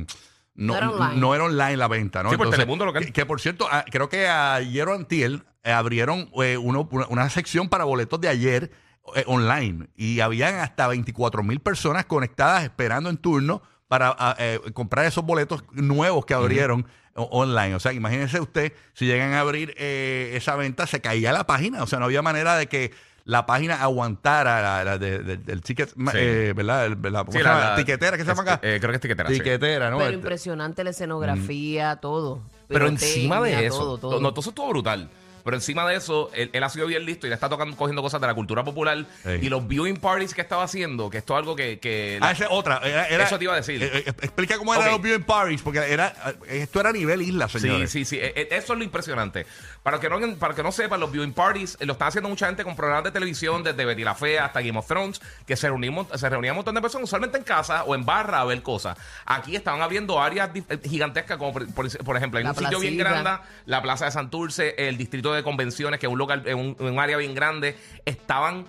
No, 0.53 0.73
No 0.73 0.77
era 0.77 0.89
online. 0.89 1.19
no 1.21 1.33
era 1.35 1.43
online 1.45 1.77
la 1.77 1.87
venta, 1.87 2.23
¿no? 2.23 2.29
Sí, 2.29 2.35
por 2.37 2.49
Telemundo 2.49 2.85
local. 2.85 3.05
que, 3.05 3.13
que, 3.13 3.25
por 3.25 3.39
cierto, 3.39 3.67
ah, 3.71 3.85
creo 3.89 4.09
que 4.09 4.27
ayer 4.27 4.85
o 4.85 4.93
antier 4.93 5.45
eh, 5.63 5.71
abrieron 5.71 6.29
eh, 6.43 6.57
uno- 6.57 6.89
una, 6.91 7.07
una 7.07 7.29
sección 7.29 7.69
para 7.69 7.85
boletos 7.85 8.19
de 8.19 8.27
ayer 8.27 8.69
eh, 9.15 9.23
online 9.27 9.87
y 9.95 10.19
habían 10.19 10.55
hasta 10.55 10.87
24 10.89 11.41
mil 11.41 11.61
personas 11.61 12.03
conectadas 12.05 12.63
esperando 12.63 13.09
en 13.09 13.15
turno 13.17 13.61
para 13.91 14.15
ah, 14.17 14.38
eh, 14.39 14.57
comprar 14.73 15.05
esos 15.05 15.25
boletos 15.25 15.65
nuevos 15.73 16.25
que 16.25 16.33
abrieron 16.33 16.85
online. 17.13 17.75
O 17.75 17.79
sea, 17.81 17.91
imagínense 17.91 18.39
usted, 18.39 18.71
si 18.93 19.05
llegan 19.05 19.33
a 19.33 19.41
abrir 19.41 19.73
eh, 19.77 20.31
esa 20.35 20.55
venta, 20.55 20.88
se 20.88 21.01
caía 21.01 21.33
la 21.33 21.45
página. 21.45 21.83
O 21.83 21.88
sea, 21.88 21.99
no 21.99 22.05
había 22.05 22.21
manera 22.21 22.55
de 22.55 22.67
que 22.67 22.93
la 23.25 23.45
página 23.45 23.81
aguantara 23.81 24.61
la, 24.61 24.83
la 24.85 24.97
de- 24.97 25.19
de- 25.19 25.35
del 25.35 25.59
ticket, 25.61 25.93
eh, 26.13 26.53
¿verdad? 26.55 26.85
El- 26.85 27.01
la- 27.11 27.25
¿cómo 27.25 27.33
Sí, 27.38 27.43
la- 27.43 27.75
tiquetera, 27.75 28.15
¿qué 28.15 28.23
se 28.23 28.29
llama 28.29 28.43
acá? 28.43 28.59
eh, 28.63 28.77
creo 28.79 28.91
que 28.91 28.95
es 28.95 29.01
tiquetera. 29.01 29.27
sí. 29.27 29.39
Tiquetera, 29.39 29.89
¿no? 29.89 29.97
Pero 29.97 30.07
Este- 30.11 30.15
impresionante 30.21 30.85
la 30.85 30.91
escenografía, 30.91 31.97
todo. 31.97 32.39
Pero 32.69 32.87
encima 32.87 33.41
de 33.41 33.65
eso, 33.65 33.77
todo, 33.77 33.97
todo. 33.97 34.21
no, 34.21 34.29
todo 34.31 34.39
eso 34.39 34.51
estuvo 34.51 34.69
brutal. 34.69 35.09
Pero 35.43 35.55
encima 35.57 35.88
de 35.88 35.95
eso, 35.95 36.29
él, 36.33 36.49
él 36.53 36.63
ha 36.63 36.69
sido 36.69 36.88
bien 36.88 37.05
listo 37.05 37.25
y 37.27 37.29
le 37.29 37.35
está 37.35 37.49
tocando, 37.49 37.75
cogiendo 37.77 38.01
cosas 38.01 38.21
de 38.21 38.27
la 38.27 38.33
cultura 38.33 38.63
popular. 38.63 39.05
Ey. 39.25 39.39
Y 39.45 39.49
los 39.49 39.67
viewing 39.67 39.97
parties 39.97 40.33
que 40.33 40.41
estaba 40.41 40.63
haciendo, 40.63 41.09
que 41.09 41.17
esto 41.19 41.33
es 41.33 41.39
algo 41.39 41.55
que. 41.55 41.79
que 41.79 42.19
Ah, 42.21 42.31
esa 42.31 42.45
es 42.45 42.49
otra. 42.51 42.77
Era, 42.83 43.07
era- 43.07 43.23
Eso 43.25 43.38
te 43.38 43.43
iba 43.45 43.53
a 43.53 43.57
decir. 43.57 43.81
eh, 43.83 43.91
eh, 43.93 44.03
explica 44.21 44.57
cómo 44.57 44.73
eran 44.73 44.91
los 44.91 45.01
viewing 45.01 45.23
parties, 45.23 45.61
porque 45.61 45.79
era, 45.79 46.13
eh, 46.47 46.61
esto 46.61 46.79
era 46.79 46.89
a 46.89 46.93
nivel 46.93 47.21
isla, 47.21 47.47
Sí, 47.49 47.59
señores. 47.59 47.91
sí, 47.91 48.05
sí. 48.05 48.17
Eh, 48.17 48.33
eh, 48.35 48.47
Eso 48.51 48.73
es 48.73 48.79
lo 48.79 48.83
impresionante. 48.85 49.45
Para 49.83 49.99
que 49.99 50.09
no, 50.09 50.19
para 50.38 50.53
que 50.53 50.61
no 50.63 50.71
sepan, 50.71 50.99
los 50.99 51.11
viewing 51.11 51.33
parties 51.33 51.77
eh, 51.79 51.85
lo 51.85 51.94
están 51.94 52.09
haciendo 52.09 52.29
mucha 52.29 52.45
gente 52.47 52.63
con 52.63 52.75
programas 52.75 53.03
de 53.05 53.11
televisión, 53.11 53.63
desde 53.63 53.83
Betty 53.85 54.03
la 54.03 54.13
Fea 54.15 54.45
hasta 54.45 54.61
Game 54.61 54.77
of 54.77 54.87
Thrones, 54.87 55.21
que 55.47 55.55
se 55.55 55.67
reunían, 55.67 56.05
se 56.15 56.29
reunían 56.29 56.53
un 56.53 56.57
montón 56.57 56.75
de 56.75 56.81
personas, 56.81 57.05
usualmente 57.05 57.37
en 57.37 57.44
casa 57.44 57.83
o 57.85 57.95
en 57.95 58.05
barra 58.05 58.41
a 58.41 58.45
ver 58.45 58.61
cosas. 58.61 58.97
Aquí 59.25 59.55
estaban 59.55 59.81
abriendo 59.81 60.21
áreas 60.21 60.49
eh, 60.55 60.79
gigantescas, 60.87 61.37
como 61.37 61.53
por, 61.53 61.73
por- 61.73 61.89
por 62.03 62.17
ejemplo, 62.17 62.37
hay 62.37 62.44
La 62.44 62.51
un 62.51 62.55
sitio 62.57 62.79
bien 62.79 62.97
grande, 62.97 63.31
la 63.65 63.81
Plaza 63.81 64.05
de 64.05 64.11
Santurce, 64.11 64.75
el 64.77 64.97
distrito 64.97 65.31
de 65.33 65.44
convenciones, 65.44 66.00
que 66.00 66.07
un 66.07 66.18
local, 66.18 66.44
en 66.45 66.76
un 66.80 67.00
área 67.00 67.18
bien 67.18 67.33
grande, 67.33 67.76
estaban 68.06 68.66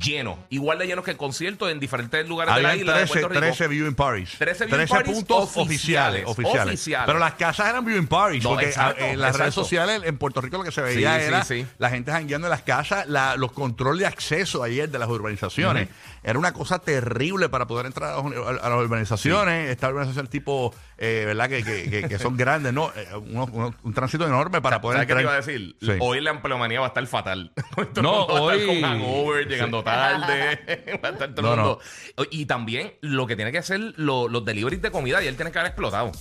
llenos, 0.00 0.38
igual 0.50 0.78
de 0.78 0.86
llenos 0.86 1.04
que 1.04 1.10
el 1.10 1.16
concierto 1.16 1.68
en 1.68 1.78
diferentes 1.80 2.26
lugares 2.28 2.54
de 2.54 2.62
la 2.62 2.76
isla 2.76 2.92
de 2.94 2.98
13, 3.00 3.12
Puerto 3.12 3.28
Rico. 3.28 3.40
13 3.40 3.68
viewing 3.68 3.94
parties. 3.94 4.30
13 4.38 4.66
viewing 4.66 4.88
parties 4.88 5.16
puntos 5.16 5.56
oficiales, 5.56 6.24
oficiales, 6.24 6.26
oficiales. 6.26 6.74
oficiales. 6.74 7.06
Pero 7.06 7.18
las 7.18 7.34
casas 7.34 7.68
eran 7.68 7.84
viewing 7.84 8.06
parties. 8.06 8.42
No, 8.44 8.50
porque 8.50 8.66
exacto, 8.66 9.04
ah, 9.04 9.08
en 9.10 9.20
las 9.20 9.36
redes 9.36 9.54
sociales 9.54 10.02
en 10.04 10.16
Puerto 10.18 10.40
Rico 10.40 10.56
lo 10.58 10.64
que 10.64 10.72
se 10.72 10.80
veía 10.82 11.18
Sí, 11.20 11.24
era 11.26 11.44
sí. 11.44 11.66
la 11.78 11.90
gente 11.90 12.12
jangueando 12.12 12.46
en 12.46 12.50
las 12.50 12.62
casas, 12.62 13.06
la- 13.08 13.36
los 13.36 13.52
controles 13.52 14.00
de 14.00 14.06
acceso 14.06 14.62
ayer 14.62 14.88
de 14.88 14.98
las 14.98 15.08
urbanizaciones. 15.08 15.88
Era 16.22 16.38
una 16.38 16.52
cosa 16.54 16.78
terrible 16.78 17.50
para 17.50 17.66
poder 17.66 17.84
entrar 17.86 18.12
a, 18.14 18.22
las- 18.22 18.78
urbanizaciones. 18.84 19.70
Esta 19.70 19.88
urbanización 19.90 20.26
tipo, 20.28 20.74
eh, 20.96 21.24
¿verdad? 21.26 21.48
Que, 21.50 21.62
que- 21.62 21.90
que- 21.90 22.08
que 22.08 22.18
son 22.18 22.36
grandes, 22.36 22.72
¿no? 22.72 22.90
Eh, 22.96 23.06
uno- 23.16 23.48
uno- 23.52 23.74
un 23.82 23.92
tránsito 23.94 24.26
enorme 24.26 24.62
para 24.62 24.80
poder 24.80 24.96
¿Sabes 24.96 25.06
qué 25.08 25.14
te 25.14 25.20
entrar. 25.20 25.34
iba 25.36 25.44
a 25.44 25.46
decir? 25.46 25.98
Hoy 26.00 26.20
la 26.22 26.30
empleomanía 26.30 26.80
va 26.80 26.86
a 26.86 26.88
estar 26.88 27.06
fatal. 27.06 27.52
No, 28.02 28.24
hoy- 28.24 28.64
con 28.66 28.80
hangover, 28.80 29.46
llegando 29.48 29.73
tarde. 29.84 30.98
va 31.04 31.08
a 31.08 31.12
estar 31.12 31.34
todo 31.34 31.42
No, 31.46 31.52
el 31.54 31.58
no. 31.58 31.64
mundo. 31.64 31.80
Y 32.30 32.46
también 32.46 32.94
lo 33.00 33.26
que 33.26 33.36
tiene 33.36 33.50
que 33.52 33.58
hacer 33.58 33.80
lo- 33.96 34.28
los 34.28 34.44
deliveries 34.44 34.80
de 34.82 34.90
comida 34.90 35.22
y 35.22 35.26
él 35.26 35.36
tiene 35.36 35.50
que 35.50 35.58
haber 35.58 35.70
explotado. 35.70 36.12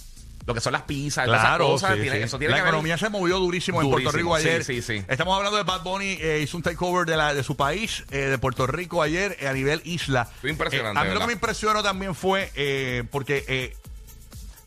Lo 0.46 0.54
que 0.54 0.60
son 0.60 0.74
las 0.74 0.82
pizzas, 0.82 1.26
esas 1.26 1.40
Claro, 1.40 1.68
cosas. 1.68 1.96
sí, 1.96 2.02
tiene- 2.02 2.18
sí. 2.18 2.24
Eso 2.24 2.38
tiene 2.38 2.52
la 2.52 2.58
que 2.58 2.62
haber- 2.64 2.74
economía 2.74 2.98
se 2.98 3.08
movió 3.08 3.38
durísimo, 3.40 3.82
en 3.82 3.90
Puerto 3.90 4.12
Rico 4.12 4.36
ayer. 4.36 4.62
sí, 4.66 4.82
sí. 4.82 5.02
Estamos 5.08 5.38
hablando 5.38 5.56
de 5.58 5.64
Bad 5.64 5.84
Bunny, 5.84 6.18
eh, 6.20 6.42
hizo 6.44 6.58
un 6.58 6.64
takeover 6.64 7.06
de, 7.06 7.16
la, 7.16 7.34
de 7.34 7.44
su 7.44 7.56
país, 7.56 8.04
eh, 8.12 8.18
de 8.18 8.38
Puerto 8.38 8.68
Rico 8.68 9.02
ayer 9.02 9.38
eh, 9.40 9.48
a 9.48 9.54
nivel 9.54 9.82
isla. 9.86 10.26
Fue 10.42 10.50
impresionante, 10.50 11.00
Eh, 11.00 11.02
a 11.02 11.06
mí 11.06 11.14
lo 11.14 11.22
que 11.22 11.28
me 11.28 11.34
impresionó 11.34 11.82
también 11.82 12.14
fue 12.14 12.52
eh, 12.56 13.06
porque 13.10 13.46
eh, 13.48 13.74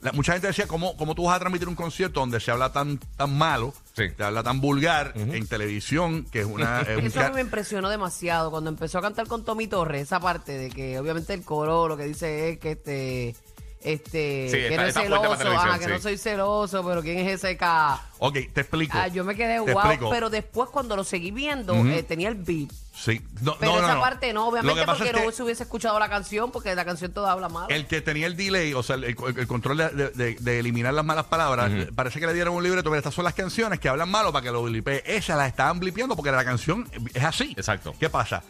la- 0.00 0.12
mucha 0.12 0.32
gente 0.32 0.46
decía, 0.46 0.66
¿cómo, 0.66 0.96
¿cómo 0.96 1.14
tú 1.14 1.24
vas 1.24 1.36
a 1.36 1.40
transmitir 1.40 1.68
un 1.68 1.74
concierto 1.74 2.20
donde 2.20 2.40
se 2.40 2.50
habla 2.50 2.72
tan, 2.72 2.98
tan 3.18 3.36
malo, 3.36 3.74
Sí. 3.96 4.04
habla 4.18 4.42
tan 4.42 4.60
vulgar 4.60 5.12
en 5.16 5.46
televisión, 5.46 6.24
que 6.30 6.40
es 6.40 6.46
una... 6.46 6.82
es 6.82 6.88
un 6.98 7.06
Eso 7.06 7.20
a 7.22 7.28
mí 7.28 7.34
me 7.36 7.40
impresionó 7.40 7.88
demasiado 7.88 8.50
cuando 8.50 8.68
empezó 8.68 8.98
a 8.98 9.02
cantar 9.02 9.26
con 9.26 9.44
Tommy 9.44 9.66
Torres, 9.68 10.02
esa 10.02 10.20
parte 10.20 10.58
de 10.58 10.68
que 10.70 10.98
obviamente 10.98 11.32
el 11.32 11.42
coro 11.42 11.88
lo 11.88 11.96
que 11.96 12.04
dice 12.04 12.50
es 12.50 12.58
que 12.58 12.72
este 12.72 13.34
este, 13.80 14.48
Sí, 14.50 14.56
que 14.56 14.68
está- 14.68 14.82
no 14.82 14.88
es 14.88 14.94
celoso, 14.94 15.48
ajá, 15.48 15.78
que 15.78 15.84
sí. 15.84 15.90
no 15.92 15.98
soy 16.00 16.18
celoso, 16.18 16.84
pero 16.84 17.02
¿quién 17.02 17.18
es 17.18 17.34
ese 17.34 17.56
K? 17.56 18.02
Ok, 18.18 18.34
te 18.52 18.60
explico. 18.62 18.96
Ah, 18.96 19.08
yo 19.08 19.24
me 19.24 19.34
quedé 19.34 19.54
Te 19.64 19.72
wow, 19.72 19.80
explico. 19.82 20.10
pero 20.10 20.30
después 20.30 20.70
cuando 20.70 20.96
lo 20.96 21.04
seguí 21.04 21.30
viendo, 21.30 21.74
eh, 21.86 22.02
tenía 22.02 22.28
el 22.28 22.34
beat. 22.36 22.70
Sí. 22.94 23.20
No, 23.42 23.56
Pero 23.60 23.72
no, 23.72 23.78
no, 23.80 23.84
esa 23.84 23.94
no. 23.96 24.00
parte 24.00 24.32
no, 24.32 24.48
obviamente, 24.48 24.84
porque 24.86 25.04
es 25.04 25.12
que 25.12 25.22
no 25.26 25.30
se 25.30 25.42
hubiese 25.42 25.64
escuchado 25.64 25.98
la 25.98 26.08
canción, 26.08 26.50
porque 26.50 26.74
la 26.74 26.86
canción 26.86 27.12
toda 27.12 27.30
habla 27.32 27.50
mal. 27.50 27.70
El 27.70 27.86
que 27.86 28.00
tenía 28.00 28.26
el 28.26 28.36
delay, 28.38 28.72
o 28.72 28.82
sea, 28.82 28.96
el, 28.96 29.04
el- 29.04 29.16
el 29.36 29.46
control 29.46 29.76
de, 29.76 29.88
de- 29.90 30.10
de- 30.12 30.36
de 30.40 30.58
eliminar 30.58 30.94
las 30.94 31.04
malas 31.04 31.26
palabras, 31.26 31.70
parece 31.94 32.20
que 32.20 32.26
le 32.26 32.32
dieron 32.32 32.54
un 32.54 32.62
libreto, 32.62 32.88
pero 32.88 32.96
estas 32.96 33.12
son 33.12 33.24
las 33.24 33.34
canciones 33.34 33.80
que 33.80 33.90
hablan 33.90 34.08
malo 34.08 34.32
para 34.32 34.42
que 34.44 34.50
lo 34.50 34.62
blipee. 34.62 35.02
Esas 35.04 35.36
las 35.36 35.48
estaban 35.48 35.78
blipeando 35.78 36.16
porque 36.16 36.32
la 36.32 36.42
canción 36.44 36.88
es 37.12 37.22
así. 37.22 37.52
Exacto. 37.58 37.94
¿Qué 38.00 38.08
pasa? 38.08 38.42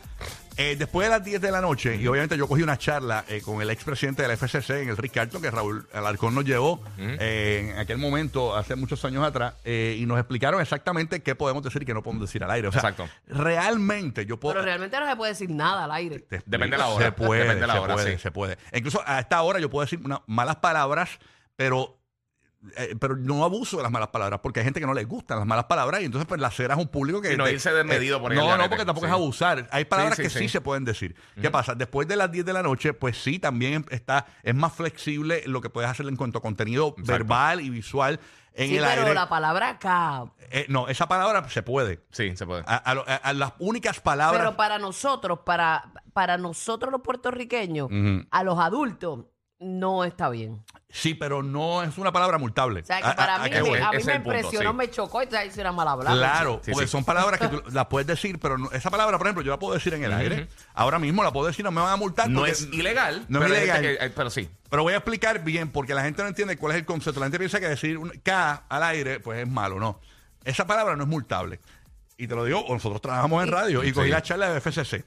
Eh, 0.59 0.77
después 0.79 1.07
de 1.07 1.11
las 1.11 1.23
10 1.25 1.41
de 1.43 1.51
la 1.51 1.61
noche, 1.61 1.97
y 1.97 2.07
obviamente 2.07 2.39
yo 2.39 2.49
cogí 2.49 2.63
una 2.63 2.79
charla 2.79 3.25
eh, 3.29 3.43
con 3.43 3.61
el 3.61 3.69
expresidente 3.69 4.23
del 4.23 4.31
FCC, 4.39 4.71
en 4.83 4.89
el 4.89 4.97
Rick 4.97 5.13
Carlton, 5.13 5.43
que 5.43 5.51
Raúl 5.51 5.87
Alarcón 5.93 6.35
nos 6.35 6.45
llevó 6.47 6.81
eh, 6.97 7.73
en 7.75 7.79
aquel 7.79 7.99
momento, 7.99 8.57
hace 8.57 8.75
muchos 8.75 9.05
años 9.05 9.23
atrás, 9.23 9.53
eh, 9.65 9.97
y 9.99 10.07
nos 10.07 10.19
explicaron 10.19 10.61
exactamente 10.61 11.23
qué 11.23 11.35
podemos 11.35 11.63
decir 11.63 11.83
y 11.83 11.87
qué 11.87 11.95
no 11.95 12.03
podemos 12.03 12.29
decir 12.29 12.43
al 12.45 12.51
aire. 12.51 12.69
O 12.69 12.73
sea, 12.73 12.81
Exacto. 12.81 13.09
realmente 13.27 14.27
yo 14.27 14.39
puedo... 14.39 14.55
pero 14.55 14.65
realmente 14.65 14.99
no 14.99 15.07
se 15.09 15.17
puede 15.17 15.33
decir 15.33 15.51
nada 15.51 15.85
al 15.85 15.93
aire. 15.93 16.21
Te 16.21 16.43
Depende 16.47 16.77
de 16.77 16.79
la 16.79 16.89
hora. 16.89 17.05
Se 17.07 17.13
puede, 17.13 17.43
Depende 17.43 17.61
de 17.63 17.67
la 17.67 17.73
se 17.75 17.79
hora, 17.81 17.95
puede, 17.95 18.13
sí. 18.13 18.19
se 18.23 18.31
puede. 18.31 18.59
Incluso 18.73 19.03
a 19.05 19.19
esta 19.21 19.43
hora 19.43 19.59
yo 19.59 19.71
puedo 19.71 19.85
decir 19.85 20.01
unas 20.05 20.21
malas 20.27 20.57
palabras, 20.57 21.19
pero 21.57 21.99
eh, 22.77 22.95
pero 22.99 23.17
no 23.17 23.45
abuso 23.45 23.77
de 23.77 23.83
las 23.83 23.93
malas 23.93 24.09
palabras, 24.09 24.41
porque 24.43 24.61
hay 24.61 24.65
gente 24.65 24.81
que 24.81 24.87
no 24.87 24.95
les 24.95 25.07
gustan 25.07 25.39
las 25.39 25.47
malas 25.47 25.65
palabras 25.67 26.01
y 26.03 26.05
entonces 26.05 26.27
pues 26.27 26.41
las 26.41 26.55
ceras 26.55 26.79
a 26.79 26.81
un 26.81 26.89
público 26.89 27.21
que... 27.21 27.33
Y 27.33 27.37
no 27.37 27.45
te- 27.45 27.53
irse 27.53 27.73
desmedido 27.73 28.21
por 28.21 28.33
ahí 28.33 28.39
al 28.39 28.45
No, 28.47 28.57
no, 28.57 28.69
porque 28.69 28.85
tampoco 28.85 29.07
Sí. 29.07 29.11
es 29.11 29.15
abusar. 29.15 29.69
Hay 29.71 29.85
palabras 29.85 30.17
Sí, 30.17 30.23
sí, 30.23 30.29
que 30.29 30.31
sí. 30.31 30.39
sí. 30.41 30.49
se 30.49 30.61
pueden 30.61 30.85
decir. 30.85 31.15
¿Qué 31.41 31.51
pasa? 31.51 31.75
Después 31.75 32.09
de 32.09 32.17
las 32.17 32.31
10 32.33 32.45
de 32.45 32.53
la 32.53 32.63
noche, 32.63 32.93
pues 32.95 33.17
sí, 33.23 33.39
también 33.39 33.85
está, 33.91 34.27
es 34.43 34.55
más 34.55 34.73
flexible 34.73 35.43
lo 35.47 35.61
que 35.61 35.71
puedes 35.71 35.91
hacer 35.91 36.07
en 36.07 36.17
cuanto 36.17 36.39
a 36.39 36.43
contenido 36.43 36.89
Exacto. 36.99 37.13
verbal 37.13 37.61
y 37.61 37.71
visual 37.71 38.19
en 38.55 38.69
Sí, 38.71 38.77
el 38.79 38.85
pero 38.85 39.03
aire. 39.03 39.15
la 39.15 39.29
palabra 39.29 39.79
K. 39.79 40.25
Eh, 40.51 40.65
no, 40.71 40.89
esa 40.89 41.07
palabra 41.07 41.47
se 41.51 41.63
puede. 41.63 42.01
Sí, 42.11 42.35
se 42.37 42.47
puede. 42.47 42.63
A, 42.67 42.77
a 42.77 42.95
lo- 42.95 43.05
a- 43.07 43.17
a 43.17 43.33
las 43.35 43.53
únicas 43.59 44.01
palabras... 44.01 44.41
Pero 44.41 44.57
para 44.57 44.79
nosotros, 44.79 45.41
para, 45.45 45.93
para 46.15 46.39
nosotros 46.39 46.91
los 46.91 47.03
puertorriqueños, 47.03 47.91
a 48.31 48.43
los 48.45 48.59
adultos, 48.59 49.27
no 49.59 50.05
está 50.05 50.29
bien. 50.29 50.63
Sí, 50.91 51.15
pero 51.15 51.43
no 51.43 51.83
es 51.83 51.99
una 51.99 52.11
palabra 52.13 52.39
multable. 52.39 52.81
O 52.81 52.85
sea, 52.85 52.99
que 53.03 53.17
para 53.17 53.37
a 53.37 53.45
mí, 53.45 53.51
que 53.51 53.63
me- 53.63 53.69
voy. 53.69 53.79
a 53.81 53.91
mí 53.91 53.97
ese 53.99 54.13
me 54.13 54.21
punto, 54.21 54.37
impresionó, 54.39 54.71
sí. 54.71 54.77
me 54.77 54.91
chocó 54.91 55.23
y 55.23 55.27
te 55.27 55.45
hice 55.47 55.61
una 55.61 55.73
mala 55.73 55.97
palabra. 55.97 56.17
Claro, 56.19 56.61
Sí, 56.65 56.71
porque 56.73 56.87
sí. 56.87 56.93
son 56.93 57.05
palabras 57.05 57.39
que 57.41 57.49
tú 57.49 57.63
las 57.73 57.87
puedes 57.87 58.07
decir, 58.07 58.39
pero 58.39 58.57
no- 58.57 58.71
esa 58.71 58.91
palabra, 58.91 59.19
por 59.19 59.27
ejemplo, 59.27 59.43
yo 59.43 59.51
la 59.51 59.59
puedo 59.59 59.75
decir 59.75 59.93
en 59.95 60.05
el 60.05 60.13
aire. 60.13 60.49
Ahora 60.75 60.99
mismo 60.99 61.23
la 61.23 61.33
puedo 61.33 61.47
decir, 61.49 61.65
no 61.65 61.71
me 61.71 61.81
van 61.83 61.91
a 61.93 61.97
multar. 61.97 62.31
No 62.31 62.41
porque- 62.41 62.53
es 62.53 62.63
ilegal, 62.73 63.25
No 63.29 63.43
es 63.45 63.51
ilegal. 63.51 63.81
que- 63.83 63.95
eh, 63.95 64.11
pero 64.15 64.31
sí. 64.31 64.49
Pero 64.71 64.83
voy 64.85 64.95
a 64.95 64.97
explicar 64.97 65.43
bien, 65.45 65.71
porque 65.71 65.93
la 65.95 66.03
gente 66.03 66.23
no 66.23 66.29
entiende 66.29 66.57
cuál 66.57 66.73
es 66.73 66.79
el 66.79 66.87
concepto. 66.87 67.21
La 67.21 67.27
gente 67.27 67.39
piensa 67.39 67.61
que 67.61 67.69
decir 67.69 67.99
un 67.99 68.11
K 68.23 68.65
al 68.69 68.83
aire, 68.85 69.21
pues 69.21 69.41
es 69.41 69.49
malo. 69.49 69.79
No. 69.79 70.01
Esa 70.45 70.67
palabra 70.67 70.97
no 70.97 71.03
es 71.03 71.09
multable. 71.09 71.61
Y 72.17 72.27
te 72.27 72.35
lo 72.35 72.45
digo, 72.45 72.65
nosotros 72.71 73.03
trabajamos 73.03 73.43
en 73.45 73.53
radio 73.53 73.85
y 73.85 73.93
cogí 73.93 74.07
Sí. 74.07 74.13
la 74.13 74.23
charla 74.23 74.49
de 74.51 74.57
FCC. 74.61 75.05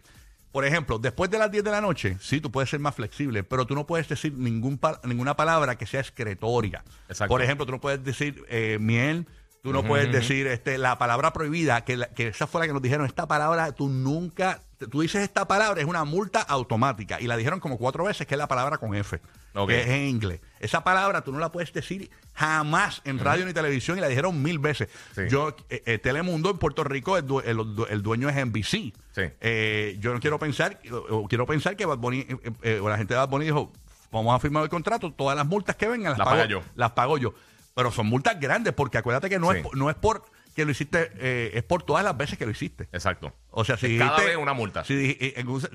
Por 0.51 0.65
ejemplo, 0.65 0.97
después 0.97 1.29
de 1.29 1.37
las 1.37 1.51
10 1.51 1.63
de 1.63 1.71
la 1.71 1.79
noche, 1.81 2.17
sí, 2.19 2.41
tú 2.41 2.51
puedes 2.51 2.69
ser 2.69 2.79
más 2.79 2.95
flexible, 2.95 3.43
pero 3.43 3.65
tú 3.67 3.75
no 3.75 3.85
puedes 3.85 4.07
decir 4.09 4.33
ningún 4.33 4.77
pa- 4.79 4.99
ninguna 5.03 5.35
palabra 5.35 5.77
que 5.77 5.85
sea 5.85 5.99
excretoria. 6.01 6.83
Exacto. 7.07 7.31
Por 7.31 7.41
ejemplo, 7.43 7.65
tú 7.65 7.71
no 7.73 7.79
puedes 7.81 8.03
decir 8.03 8.43
eh, 8.49 8.77
miel, 8.81 9.27
tú 9.61 9.71
no 9.73 9.83
puedes 9.83 10.11
decir 10.11 10.47
este, 10.47 10.77
la 10.79 10.97
palabra 10.97 11.33
prohibida, 11.33 11.83
que, 11.85 11.97
la- 11.97 12.07
que 12.07 12.29
esa 12.29 12.47
fue 12.47 12.61
la 12.61 12.67
que 12.67 12.73
nos 12.73 12.81
dijeron, 12.81 13.05
esta 13.05 13.27
palabra 13.27 13.71
tú 13.73 13.89
nunca, 13.89 14.61
tú 14.89 15.01
dices 15.01 15.21
esta 15.21 15.47
palabra, 15.47 15.81
es 15.81 15.87
una 15.87 16.03
multa 16.03 16.41
automática. 16.41 17.21
Y 17.21 17.27
la 17.27 17.37
dijeron 17.37 17.59
como 17.59 17.77
cuatro 17.77 18.05
veces, 18.05 18.25
que 18.25 18.33
es 18.33 18.39
la 18.39 18.47
palabra 18.47 18.77
con 18.79 18.95
F, 18.95 19.19
que 19.67 19.81
es 19.81 19.87
en 19.87 20.03
inglés. 20.07 20.39
Esa 20.59 20.83
palabra 20.83 21.21
tú 21.21 21.31
no 21.31 21.37
la 21.39 21.51
puedes 21.51 21.71
decir 21.73 22.09
jamás 22.39 23.01
en 23.03 23.19
radio 23.19 23.45
ni 23.45 23.51
televisión 23.53 23.97
y 23.97 24.01
la 24.01 24.07
dijeron 24.07 24.41
mil 24.41 24.59
veces. 24.59 24.87
Sí. 25.13 25.23
Yo, 25.29 25.55
eh, 25.69 25.83
eh, 25.85 25.97
Telemundo 25.97 26.49
en 26.51 26.57
Puerto 26.57 26.83
Rico, 26.85 27.17
el, 27.17 27.25
due- 27.27 27.43
el- 27.45 27.59
el 27.89 28.01
dueño 28.01 28.29
es 28.29 28.35
NBC. 28.37 28.93
Sí. 29.11 29.23
Eh, 29.41 29.97
yo 29.99 30.13
no 30.13 30.19
quiero 30.21 30.39
pensar, 30.39 30.79
quiero 31.27 31.45
pensar 31.45 31.75
que 31.75 31.85
Bad 31.85 31.97
Bunny, 31.97 32.25
o 32.81 32.87
la 32.89 32.97
gente 32.97 33.13
de 33.13 33.17
Bad 33.19 33.29
Bunny 33.29 33.45
dijo, 33.45 33.73
vamos 34.11 34.33
a 34.35 34.39
firmar 34.39 34.63
el 34.63 34.69
contrato, 34.69 35.11
todas 35.11 35.35
las 35.35 35.45
multas 35.45 35.75
que 35.75 35.87
vengan 35.87 36.11
las, 36.11 36.19
Las 36.19 36.27
pago, 36.29 36.45
yo. 36.45 36.61
las 36.75 36.91
pago 36.91 37.17
yo. 37.17 37.33
Pero 37.75 37.91
son 37.91 38.07
multas 38.07 38.39
grandes, 38.39 38.73
porque 38.73 38.97
acuérdate 38.97 39.29
que 39.29 39.37
no, 39.39 39.51
Sí. 39.51 39.57
es, 39.57 39.63
por- 39.63 39.77
no 39.77 39.89
es 39.89 39.95
por 39.97 40.23
que 40.55 40.65
lo 40.65 40.71
hiciste, 40.71 41.11
eh, 41.19 41.51
es 41.53 41.63
por 41.63 41.83
todas 41.83 42.03
las 42.03 42.15
veces 42.17 42.37
que 42.37 42.45
lo 42.45 42.51
hiciste. 42.51 42.89
Exacto. 42.91 43.33
O 43.51 43.63
sea, 43.65 43.77
si 43.77 43.97
Cada 43.97 44.11
dijiste- 44.11 44.29
vez 44.31 44.37
una 44.37 44.53
multa. 44.53 44.83
si 44.85 45.17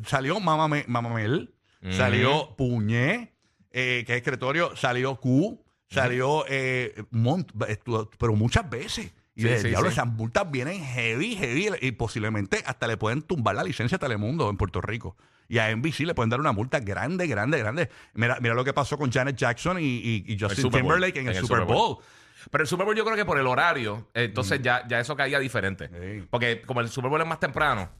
salió 0.07 0.41
Mamame- 0.41 0.85
Mamamel, 0.87 1.55
salió 1.91 2.55
Puñé, 2.57 3.33
eh, 3.71 4.05
que 4.07 4.13
es 4.15 4.19
escritorio, 4.19 4.75
salió 4.77 5.17
Q, 5.17 5.64
salió 5.91 6.45
eh, 6.49 6.95
Mont- 7.13 7.51
pero 8.19 8.35
muchas 8.35 8.69
veces. 8.69 9.13
Y 9.37 9.43
Sí, 9.43 9.49
sí, 9.63 9.69
diablo, 9.69 9.91
sí. 9.91 9.95
esas 9.95 10.07
multas 10.07 10.49
vienen 10.51 10.81
heavy, 10.83 11.35
heavy, 11.35 11.69
y 11.81 11.91
posiblemente 11.93 12.63
hasta 12.67 12.87
le 12.87 12.97
pueden 12.97 13.23
tumbar 13.23 13.57
la 13.57 13.65
licencia 13.65 13.97
a 13.97 13.99
Telemundo 13.99 14.49
en 14.49 14.57
Puerto 14.57 14.81
Rico. 14.81 15.17
Y 15.49 15.59
a 15.59 15.71
NBC 15.75 16.01
le 16.07 16.15
pueden 16.15 16.31
dar 16.31 16.39
una 16.41 16.53
multa 16.53 16.79
grande, 16.81 17.27
grande, 17.27 17.59
grande. 17.59 17.91
Mira, 18.15 18.39
mira 18.41 18.55
lo 18.55 18.65
que 18.65 18.73
pasó 18.73 18.97
con 18.97 19.11
Janet 19.11 19.37
Jackson 19.37 19.79
y, 19.81 19.83
y- 19.85 20.25
y 20.29 20.39
Justin. 20.39 20.71
Timberlake 20.71 21.19
en 21.19 21.29
el, 21.29 21.35
Super 21.37 21.63
Bowl. 21.65 21.99
Pero 22.51 22.63
el 22.63 22.69
Super 22.69 22.87
Bowl 22.87 22.95
yo 22.97 23.05
creo 23.05 23.17
que 23.17 23.25
por 23.25 23.39
el 23.39 23.47
horario, 23.47 24.09
entonces 24.15 24.61
ya, 24.63 24.87
ya 24.87 25.01
eso 25.01 25.17
caía 25.17 25.39
diferente. 25.41 25.91
Porque 26.31 26.63
como 26.63 26.81
el 26.81 26.89
Super 26.89 27.11
Bowl 27.11 27.21
es 27.21 27.27
más 27.27 27.41
temprano, 27.41 27.91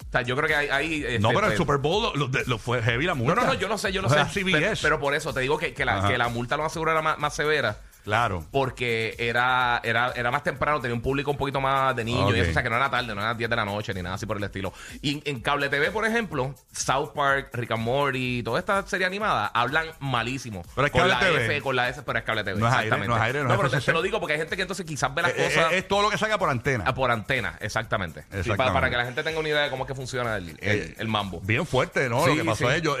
o 0.00 0.10
sea, 0.12 0.22
yo 0.22 0.36
creo 0.36 0.48
que 0.48 0.54
ahí... 0.54 0.68
ahí, 0.70 1.00
No, 1.20 1.28
este, 1.30 1.34
pero 1.34 1.38
el 1.38 1.42
pues, 1.44 1.56
Super 1.56 1.78
Bowl 1.78 2.02
lo, 2.18 2.26
lo- 2.28 2.40
lo 2.46 2.58
fue 2.58 2.82
heavy 2.82 3.04
la 3.06 3.14
No, 3.14 3.24
multa. 3.24 3.34
no, 3.40 3.46
no, 3.48 3.54
yo 3.54 3.68
lo 3.68 3.78
sé, 3.78 3.92
yo 3.92 4.00
lo 4.02 4.08
Fue 4.08 4.18
sé. 4.24 4.24
CBS. 4.44 4.52
Pero, 4.52 4.74
pero 4.82 5.00
por 5.00 5.14
eso 5.14 5.32
te 5.34 5.40
digo 5.40 5.58
que, 5.58 5.74
que, 5.74 5.84
la, 5.84 5.98
Ajá. 5.98 6.08
que 6.08 6.18
la 6.18 6.28
multa 6.28 6.56
lo 6.56 6.62
más 6.64 6.72
seguro 6.72 6.92
era 6.92 7.02
más, 7.02 7.18
más 7.18 7.34
severa. 7.34 7.78
Claro. 8.04 8.44
Porque 8.50 9.14
era, 9.18 9.80
era, 9.82 10.12
era 10.14 10.30
más 10.30 10.42
temprano, 10.42 10.80
tenía 10.80 10.94
un 10.94 11.00
público 11.00 11.30
un 11.30 11.36
poquito 11.38 11.60
más 11.60 11.96
de 11.96 12.04
niños 12.04 12.30
Ok. 12.30 12.36
y 12.36 12.40
eso, 12.40 12.50
o 12.50 12.52
sea 12.52 12.62
que 12.62 12.68
no 12.70 12.76
era 12.76 12.90
tarde, 12.90 13.14
no 13.14 13.20
era 13.20 13.34
10 13.34 13.48
de 13.50 13.56
la 13.56 13.64
noche 13.64 13.94
ni 13.94 14.02
nada 14.02 14.16
así 14.16 14.26
por 14.26 14.36
el 14.36 14.44
estilo. 14.44 14.72
Y 15.02 15.22
en 15.28 15.40
cable 15.40 15.68
TV, 15.70 15.90
por 15.90 16.04
ejemplo, 16.06 16.54
South 16.72 17.12
Park, 17.14 17.48
Rick 17.54 17.70
and 17.72 17.82
Morty, 17.82 18.42
toda 18.42 18.58
esta 18.60 18.86
serie 18.86 19.06
animada 19.06 19.46
hablan 19.54 19.86
malísimo. 20.00 20.62
Pero 20.74 20.86
es 20.86 20.92
con 20.92 21.00
cable 21.00 21.14
la 21.14 21.20
TV. 21.20 21.44
F, 21.46 21.62
con 21.62 21.76
la 21.76 21.88
S, 21.88 22.02
pero 22.02 22.18
es 22.18 22.24
cable 22.24 22.44
TV. 22.44 22.60
No 22.60 22.66
es 22.68 22.72
aire, 22.74 22.84
exactamente. 22.88 23.08
no 23.08 23.16
es 23.16 23.22
aire, 23.22 23.42
no 23.44 23.50
es 23.54 23.56
pero 23.70 23.82
te, 23.82 23.92
lo 23.92 24.02
digo 24.02 24.20
porque 24.20 24.34
hay 24.34 24.38
gente 24.38 24.56
que 24.56 24.62
entonces 24.62 24.84
quizás 24.84 25.14
ve 25.14 25.22
las 25.22 25.30
Eh, 25.30 25.34
eh, 25.38 25.44
cosas 25.54 25.72
es 25.72 25.88
todo 25.88 26.02
lo 26.02 26.10
que 26.10 26.18
salga 26.18 26.36
por 26.38 26.50
antena. 26.50 26.84
a 26.86 26.94
por 26.94 27.10
antena, 27.10 27.56
exactamente. 27.60 28.20
Sí, 28.20 28.26
Exactamente. 28.38 28.56
para, 28.58 28.72
para 28.72 28.90
que 28.90 28.96
la 28.98 29.04
gente 29.06 29.22
tenga 29.22 29.38
una 29.40 29.48
idea 29.48 29.62
de 29.62 29.70
cómo 29.70 29.84
es 29.84 29.88
que 29.88 29.94
funciona 29.94 30.36
el, 30.36 30.50
el- 30.50 30.58
Eh, 30.60 30.94
el 30.98 31.08
mambo. 31.08 31.40
Bien 31.40 31.64
fuerte, 31.66 32.08
¿no? 32.10 32.22
Sí, 32.24 32.30
lo 32.30 32.36
que 32.36 32.44
pasó 32.50 32.64
sí. 32.66 32.70
a 32.70 32.76
ellos, 32.76 32.98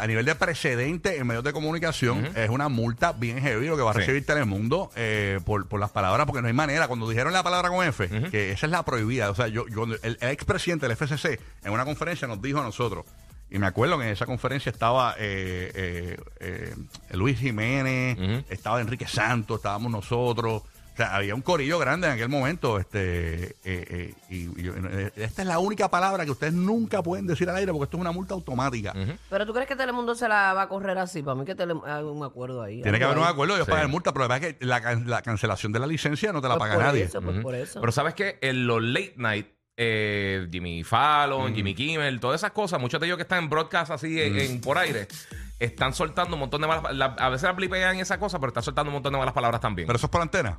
a 0.00 0.06
nivel 0.06 0.24
de 0.24 0.34
precedente 0.36 1.16
en 1.18 1.26
medios 1.26 1.42
de 1.42 1.52
comunicación, 1.52 2.28
es 2.36 2.48
una 2.48 2.68
multa 2.68 3.12
bien 3.12 3.40
heavy 3.40 3.66
lo 3.66 3.76
que 3.76 3.82
va 3.82 3.90
a 3.90 3.94
Sí. 3.94 4.00
Telemundo 4.24 4.90
eh, 4.96 5.40
por, 5.44 5.68
por 5.68 5.80
las 5.80 5.90
palabras, 5.90 6.26
porque 6.26 6.42
no 6.42 6.48
hay 6.48 6.54
manera. 6.54 6.88
Cuando 6.88 7.08
dijeron 7.08 7.32
la 7.32 7.42
palabra 7.42 7.68
con 7.68 7.84
F, 7.86 8.08
que 8.30 8.52
esa 8.52 8.66
es 8.66 8.72
la 8.72 8.84
prohibida. 8.84 9.30
O 9.30 9.34
sea, 9.34 9.48
yo, 9.48 9.66
yo 9.68 9.84
el, 9.84 9.98
el 10.02 10.30
expresidente 10.30 10.86
del 10.86 10.96
FCC 10.96 11.40
en 11.64 11.72
una 11.72 11.84
conferencia 11.84 12.26
nos 12.28 12.40
dijo 12.40 12.60
a 12.60 12.62
nosotros, 12.62 13.04
y 13.50 13.58
me 13.58 13.66
acuerdo 13.66 13.98
que 13.98 14.04
en 14.04 14.10
esa 14.10 14.26
conferencia 14.26 14.70
estaba 14.70 15.16
eh, 15.18 15.72
eh, 15.74 16.16
eh, 16.38 16.74
Luis 17.12 17.38
Jiménez, 17.38 18.44
estaba 18.48 18.80
Enrique 18.80 19.08
Santos, 19.08 19.56
estábamos 19.56 19.90
nosotros. 19.90 20.62
O 21.00 21.02
sea, 21.02 21.16
había 21.16 21.34
un 21.34 21.40
corillo 21.40 21.78
grande 21.78 22.08
en 22.08 22.12
aquel 22.12 22.28
momento. 22.28 22.78
Este, 22.78 23.52
eh, 23.52 23.54
eh, 23.64 24.14
y, 24.28 24.60
y 24.60 24.62
yo- 24.64 24.74
eh, 24.76 25.10
esta 25.16 25.40
es 25.40 25.48
la 25.48 25.58
única 25.58 25.90
palabra 25.90 26.26
que 26.26 26.30
ustedes 26.30 26.52
nunca 26.52 27.02
pueden 27.02 27.26
decir 27.26 27.48
al 27.48 27.56
aire 27.56 27.72
porque 27.72 27.84
esto 27.84 27.96
es 27.96 28.00
una 28.02 28.12
multa 28.12 28.34
automática. 28.34 28.92
Pero 29.30 29.46
tú 29.46 29.54
crees 29.54 29.66
que 29.66 29.76
Telemundo 29.76 30.14
se 30.14 30.28
la 30.28 30.52
va 30.52 30.62
a 30.62 30.68
correr 30.68 30.98
así? 30.98 31.22
Para 31.22 31.36
mí 31.36 31.46
que 31.46 31.54
Tele- 31.54 31.80
hay 31.86 32.02
un 32.04 32.22
acuerdo 32.22 32.60
ahí. 32.62 32.82
Tiene 32.82 32.98
que 32.98 33.04
haber 33.04 33.16
un 33.16 33.24
acuerdo, 33.24 33.54
ellos 33.54 33.64
Sí. 33.64 33.72
pagan 33.72 33.90
multa, 33.90 34.12
pero 34.12 34.28
la 34.28 34.34
verdad 34.34 34.48
es 34.50 34.56
que 34.58 34.66
la, 34.66 34.82
can- 34.82 35.08
la 35.08 35.22
cancelación 35.22 35.72
de 35.72 35.78
la 35.78 35.86
licencia 35.86 36.34
no 36.34 36.42
te 36.42 36.48
la 36.48 36.58
Pues 36.58 36.68
paga 36.68 36.74
por 36.74 36.84
nadie. 36.84 37.04
Eso, 37.04 37.22
pues 37.22 37.40
por 37.40 37.54
eso. 37.54 37.80
Pero 37.80 37.92
sabes 37.92 38.12
que 38.12 38.38
en 38.42 38.66
los 38.66 38.82
late 38.82 39.14
night, 39.16 39.46
eh, 39.78 40.46
Jimmy 40.52 40.84
Fallon, 40.84 41.54
Jimmy 41.54 41.74
Kimmel, 41.74 42.20
todas 42.20 42.42
esas 42.42 42.50
cosas, 42.50 42.78
muchos 42.78 43.00
de 43.00 43.06
ellos 43.06 43.16
que 43.16 43.22
están 43.22 43.44
en 43.44 43.48
broadcast 43.48 43.90
así 43.90 44.20
en, 44.20 44.38
en- 44.38 44.60
por 44.60 44.76
aire, 44.76 45.08
están 45.58 45.94
soltando 45.94 46.34
un 46.36 46.40
montón 46.40 46.60
de 46.60 46.66
malas 46.66 46.94
la- 46.94 47.16
A 47.18 47.28
veces 47.30 47.44
la 47.44 47.52
blipean 47.52 47.96
esa 47.98 48.18
cosa, 48.18 48.38
pero 48.38 48.48
están 48.48 48.62
soltando 48.62 48.90
un 48.90 48.94
montón 48.94 49.14
de 49.14 49.18
malas 49.18 49.32
palabras 49.32 49.62
también. 49.62 49.86
Pero 49.86 49.96
eso 49.96 50.06
es 50.06 50.10
por 50.10 50.20
antena. 50.20 50.58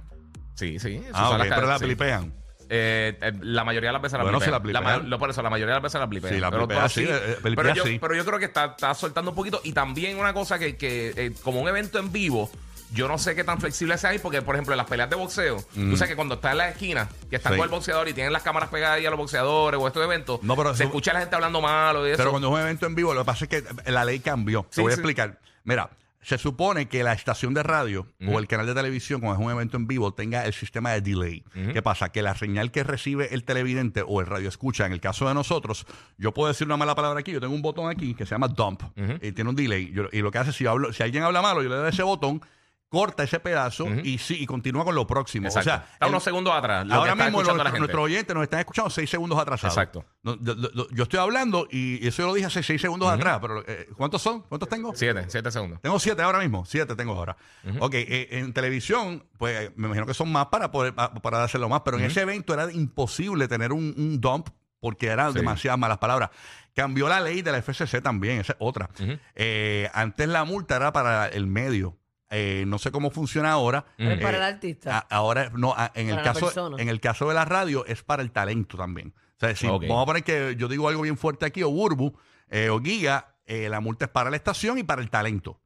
Sí, 0.56 0.80
sí. 0.80 1.02
Ah, 1.14 1.30
ok, 1.32 1.40
pero 1.50 1.68
la 1.68 1.80
sí. 1.80 1.86
blipean. 1.86 2.34
Eh, 2.74 3.18
eh, 3.22 3.34
la 3.42 3.66
mayoría 3.66 3.90
de 3.90 3.94
las 3.94 4.02
veces 4.02 4.18
la 4.18 4.24
Bueno, 4.24 4.38
blipean. 4.40 4.48
si 4.50 4.52
la 4.52 4.60
blipean. 4.60 4.84
ma- 5.04 5.10
no, 5.10 5.20
por 5.20 5.30
eso, 5.30 5.42
la 5.42 5.50
mayoría 5.50 5.74
de 5.74 5.82
las 5.82 5.84
veces 5.84 6.00
la 6.00 6.06
blipean. 6.06 6.34
Sí, 6.34 6.40
la 6.40 6.50
pero, 6.52 6.88
sí, 6.90 7.04
eh, 7.04 7.08
eh, 7.12 7.38
blipea 7.44 7.74
yo, 7.74 7.84
sí. 7.84 7.98
pero 8.00 8.16
yo 8.16 8.24
creo 8.26 8.40
que 8.40 8.46
está, 8.46 8.66
está 8.66 8.94
soltando 8.94 9.32
un 9.32 9.36
poquito. 9.36 9.60
Y 9.66 9.74
también 9.74 10.18
una 10.18 10.34
cosa 10.34 10.58
que, 10.58 10.78
que 10.78 11.14
eh, 11.18 11.34
como 11.44 11.60
un 11.60 11.68
evento 11.68 12.00
en 12.00 12.14
vivo, 12.14 12.50
yo 12.94 13.10
no 13.10 13.18
sé 13.18 13.36
qué 13.36 13.44
tan 13.44 13.60
flexible 13.60 13.98
sea 13.98 14.12
ahí, 14.12 14.20
porque, 14.20 14.42
por 14.42 14.56
ejemplo, 14.56 14.74
en 14.74 14.78
las 14.78 14.88
peleas 14.88 15.10
de 15.10 15.16
boxeo, 15.18 15.58
tú 15.74 15.98
sabes 15.98 16.10
que 16.10 16.16
cuando 16.16 16.36
está 16.36 16.52
en 16.52 16.58
la 16.60 16.70
esquina, 16.70 17.10
que 17.30 17.36
están 17.38 17.54
Sí. 17.54 17.58
con 17.58 17.66
el 17.66 17.72
boxeador 17.72 18.08
y 18.08 18.14
tienen 18.14 18.32
las 18.32 18.42
cámaras 18.44 18.70
pegadas 18.70 18.98
ahí 18.98 19.06
a 19.06 19.10
los 19.10 19.18
boxeadores 19.20 19.78
o 19.80 19.88
estos 19.88 20.04
eventos, 20.04 20.42
No, 20.44 20.56
pero 20.56 20.70
se 20.74 20.84
eso- 20.84 20.90
escucha 20.92 21.12
a 21.12 21.16
la 21.16 21.20
gente 21.22 21.36
hablando 21.36 21.60
malo 21.62 22.08
y 22.08 22.12
eso. 22.12 22.18
Pero 22.20 22.32
cuando 22.32 22.48
es 22.50 22.54
un 22.54 22.60
evento 22.62 22.86
en 22.86 22.96
vivo, 22.96 23.14
lo 23.14 23.22
que 23.22 23.26
pasa 23.26 23.46
es 23.46 23.50
que 23.50 23.64
la 23.92 24.06
ley 24.06 24.20
cambió. 24.22 24.66
Te 24.74 24.82
voy 24.82 24.92
a 24.92 24.96
explicar. 24.96 25.40
Mira, 25.66 25.90
se 26.22 26.38
supone 26.38 26.88
que 26.88 27.04
la 27.04 27.14
estación 27.14 27.54
de 27.54 27.64
radio 27.64 28.08
o 28.28 28.38
el 28.40 28.48
canal 28.48 28.68
de 28.68 28.74
televisión, 28.76 29.22
cuando 29.22 29.40
es 29.40 29.46
un 29.46 29.52
evento 29.52 29.76
en 29.78 29.88
vivo, 29.88 30.14
tenga 30.14 30.46
el 30.46 30.54
sistema 30.54 30.92
de 30.92 31.02
delay. 31.02 31.44
¿Qué 31.74 31.82
pasa? 31.82 32.10
Que 32.12 32.22
la 32.22 32.36
señal 32.36 32.72
que 32.72 32.84
recibe 32.84 33.34
el 33.34 33.44
televidente 33.44 34.04
o 34.08 34.22
el 34.22 34.28
radio 34.28 34.48
escucha, 34.48 34.86
en 34.86 34.94
el 34.94 35.00
caso 35.02 35.28
de 35.28 35.34
nosotros, 35.34 35.86
yo 36.18 36.32
puedo 36.34 36.50
decir 36.50 36.68
una 36.68 36.78
mala 36.78 36.94
palabra 36.96 37.20
aquí, 37.22 37.32
yo 37.32 37.40
tengo 37.42 37.56
un 37.56 37.62
botón 37.64 37.90
aquí 37.90 38.14
que 38.14 38.26
se 38.26 38.36
llama 38.36 38.48
dump 38.48 38.84
y 39.22 39.32
tiene 39.32 39.50
un 39.50 39.56
delay. 39.56 39.92
Yo- 39.92 40.10
y 40.12 40.22
lo 40.22 40.30
que 40.32 40.38
hace, 40.38 40.54
si, 40.54 40.64
yo 40.66 40.72
hablo, 40.72 40.94
si 40.94 41.02
alguien 41.04 41.24
habla 41.24 41.42
malo, 41.42 41.64
yo 41.64 41.70
le 41.70 41.76
doy 41.76 41.90
ese 41.90 42.04
botón, 42.04 42.42
corta 42.92 43.24
ese 43.24 43.40
pedazo 43.40 43.88
y 44.04 44.18
sí, 44.18 44.36
y 44.42 44.46
continúa 44.46 44.84
con 44.84 44.94
lo 44.94 45.08
próximo. 45.08 45.48
Exacto. 45.48 45.70
O 45.70 45.74
sea, 45.74 45.88
Está 45.94 46.06
el- 46.08 46.12
unos 46.12 46.24
segundos 46.24 46.54
atrás. 46.54 46.86
lo 46.86 46.94
Ahora 46.94 47.14
está 47.14 47.24
mismo 47.24 47.40
escuchando 47.40 47.54
nuestro- 47.54 47.64
la 47.64 47.70
gente. 47.70 47.80
nuestros 47.80 48.04
oyentes 48.04 48.36
nos 48.36 48.44
están 48.44 48.60
escuchando 48.60 48.90
seis 48.90 49.10
segundos 49.10 49.40
atrasados. 49.40 49.74
Exacto. 49.78 50.04
No, 50.24 50.38
yo, 50.42 50.56
yo- 50.58 50.88
yo 50.92 51.04
estoy 51.04 51.20
hablando 51.22 51.68
y 51.72 52.06
eso 52.06 52.24
yo 52.24 52.28
lo 52.28 52.34
dije 52.34 52.48
hace 52.48 52.62
seis 52.64 52.82
segundos 52.82 53.10
atrás, 53.10 53.40
pero 53.42 53.64
eh, 53.66 53.88
¿cuántos 53.96 54.22
son? 54.22 54.42
¿Cuántos 54.42 54.68
tengo? 54.68 54.92
Siete, 54.94 55.24
siete 55.30 55.50
segundos. 55.52 55.80
Tengo 55.82 55.98
siete 56.00 56.22
ahora 56.22 56.40
mismo, 56.40 56.66
siete 56.66 56.94
tengo 56.98 57.14
ahora. 57.14 57.38
Ok, 57.80 57.94
eh, 57.94 58.28
en 58.32 58.52
televisión, 58.52 59.24
pues 59.38 59.72
me 59.78 59.86
imagino 59.88 60.06
que 60.06 60.14
son 60.14 60.30
más 60.30 60.48
para 60.48 60.70
poder 60.70 60.94
pa- 60.94 61.14
para 61.14 61.42
hacerlo 61.46 61.70
más, 61.70 61.84
pero 61.86 61.98
en 61.98 62.04
ese 62.04 62.20
evento 62.22 62.54
era 62.54 62.70
imposible 62.74 63.48
tener 63.48 63.72
un, 63.72 63.94
un 63.98 64.20
dump 64.20 64.50
porque 64.82 65.08
eran 65.08 65.32
Sí. 65.32 65.40
demasiadas 65.40 65.80
malas 65.80 65.98
palabras. 66.00 66.30
Cambió 66.76 67.08
la 67.08 67.20
ley 67.22 67.42
de 67.42 67.52
la 67.54 67.60
FCC 67.60 68.02
también, 68.02 68.40
esa 68.40 68.54
es 68.54 68.58
otra. 68.60 68.90
Eh, 69.36 69.90
antes 69.94 70.28
la 70.28 70.44
multa 70.44 70.76
era 70.76 70.92
para 70.92 71.28
el 71.28 71.48
medio. 71.48 71.98
Eh, 72.34 72.64
no 72.66 72.80
sé 72.80 72.92
cómo 72.92 73.12
funciona 73.12 73.52
ahora. 73.52 73.86
Es 73.98 74.18
para 74.20 74.38
Eh, 74.38 74.40
el 74.40 74.44
artista. 74.44 74.98
a- 75.00 75.16
ahora, 75.16 75.52
no, 75.54 75.74
a- 75.76 75.92
en 75.94 76.08
el, 76.10 76.16
Para 76.16 76.26
la 76.28 76.34
caso, 76.34 76.46
persona. 76.48 76.78
en 76.82 76.90
el 76.90 77.00
caso 77.00 77.28
de 77.28 77.34
la 77.36 77.46
radio 77.46 77.86
es 77.86 78.02
para 78.04 78.24
el 78.24 78.32
talento 78.32 78.78
también. 78.78 79.14
O 79.38 79.40
sea, 79.40 79.56
si 79.56 79.68
Ok. 79.68 79.84
vamos 79.88 80.04
a 80.04 80.06
poner 80.06 80.24
que 80.24 80.56
yo 80.58 80.68
digo 80.68 80.88
algo 80.88 81.02
bien 81.04 81.18
fuerte 81.18 81.46
aquí, 81.46 81.62
o 81.64 81.70
Burbu, 81.70 82.18
eh, 82.50 82.70
o 82.70 82.80
Giga, 82.82 83.36
eh, 83.46 83.70
la 83.70 83.80
multa 83.82 84.06
es 84.06 84.12
para 84.12 84.30
la 84.30 84.36
estación 84.38 84.78
y 84.78 84.84
para 84.84 85.02
el 85.02 85.10
talento. 85.10 85.60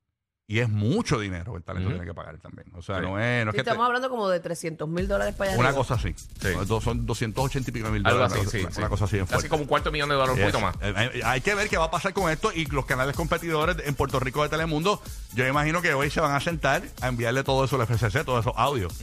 Y 0.48 0.60
es 0.60 0.70
mucho 0.70 1.20
dinero 1.20 1.54
que 1.54 1.58
el 1.58 1.64
talento 1.64 1.90
tiene 1.90 2.06
que 2.06 2.14
pagar 2.14 2.38
también. 2.38 2.68
O 2.76 2.82
sea, 2.84 2.98
Sí. 2.98 3.02
no 3.02 3.20
es, 3.20 3.44
no 3.46 3.50
es 3.50 3.54
Sí, 3.56 3.58
que 3.58 3.64
te- 3.64 3.70
estamos 3.72 3.88
hablando 3.88 4.10
como 4.12 4.30
de 4.30 4.40
300 4.40 4.88
mil 4.88 5.08
dólares 5.08 5.34
para 5.34 5.50
allá 5.50 5.60
una 5.60 5.70
arriba. 5.70 5.82
cosa 5.82 5.96
así. 5.96 6.14
Sí. 6.40 6.54
Son- 6.68 6.82
Son 6.82 7.06
280 7.08 7.72
y 7.72 7.74
pico 7.74 7.90
mil 7.90 8.06
Algo 8.06 8.20
dólares. 8.20 8.46
así, 8.48 8.60
una, 8.60 8.70
sí. 8.70 8.78
una 8.78 8.86
sí. 8.88 8.90
cosa 8.92 9.06
así 9.06 9.16
bien 9.16 9.26
Casi 9.26 9.34
fuerte. 9.34 9.50
como 9.50 9.64
un 9.64 9.68
cuarto 9.68 9.92
millón 9.92 10.10
de 10.10 10.16
dólares, 10.16 10.36
un 10.36 10.44
Yes. 10.46 10.52
poquito 10.54 10.66
más. 10.68 10.76
Eh, 10.84 11.12
eh, 11.16 11.22
hay 11.26 11.42
que 11.42 11.56
ver 11.56 11.68
qué 11.68 11.78
va 11.78 11.86
a 11.86 11.90
pasar 11.92 12.14
con 12.14 12.30
esto 12.32 12.52
y 12.54 12.66
los 12.68 12.86
canales 12.86 13.16
competidores 13.16 13.78
en 13.86 13.96
Puerto 13.96 14.20
Rico 14.20 14.44
de 14.44 14.50
Telemundo. 14.50 15.02
Yo 15.34 15.44
me 15.46 15.50
imagino 15.50 15.82
que 15.82 15.96
hoy 15.96 16.12
se 16.12 16.22
van 16.22 16.36
a 16.36 16.40
sentar 16.40 16.84
a 17.02 17.08
enviarle 17.08 17.44
todo 17.44 17.66
eso 17.66 17.76
al 17.78 17.82
FCC, 17.88 18.24
todos 18.24 18.42
esos 18.46 18.54
audios. 18.56 18.94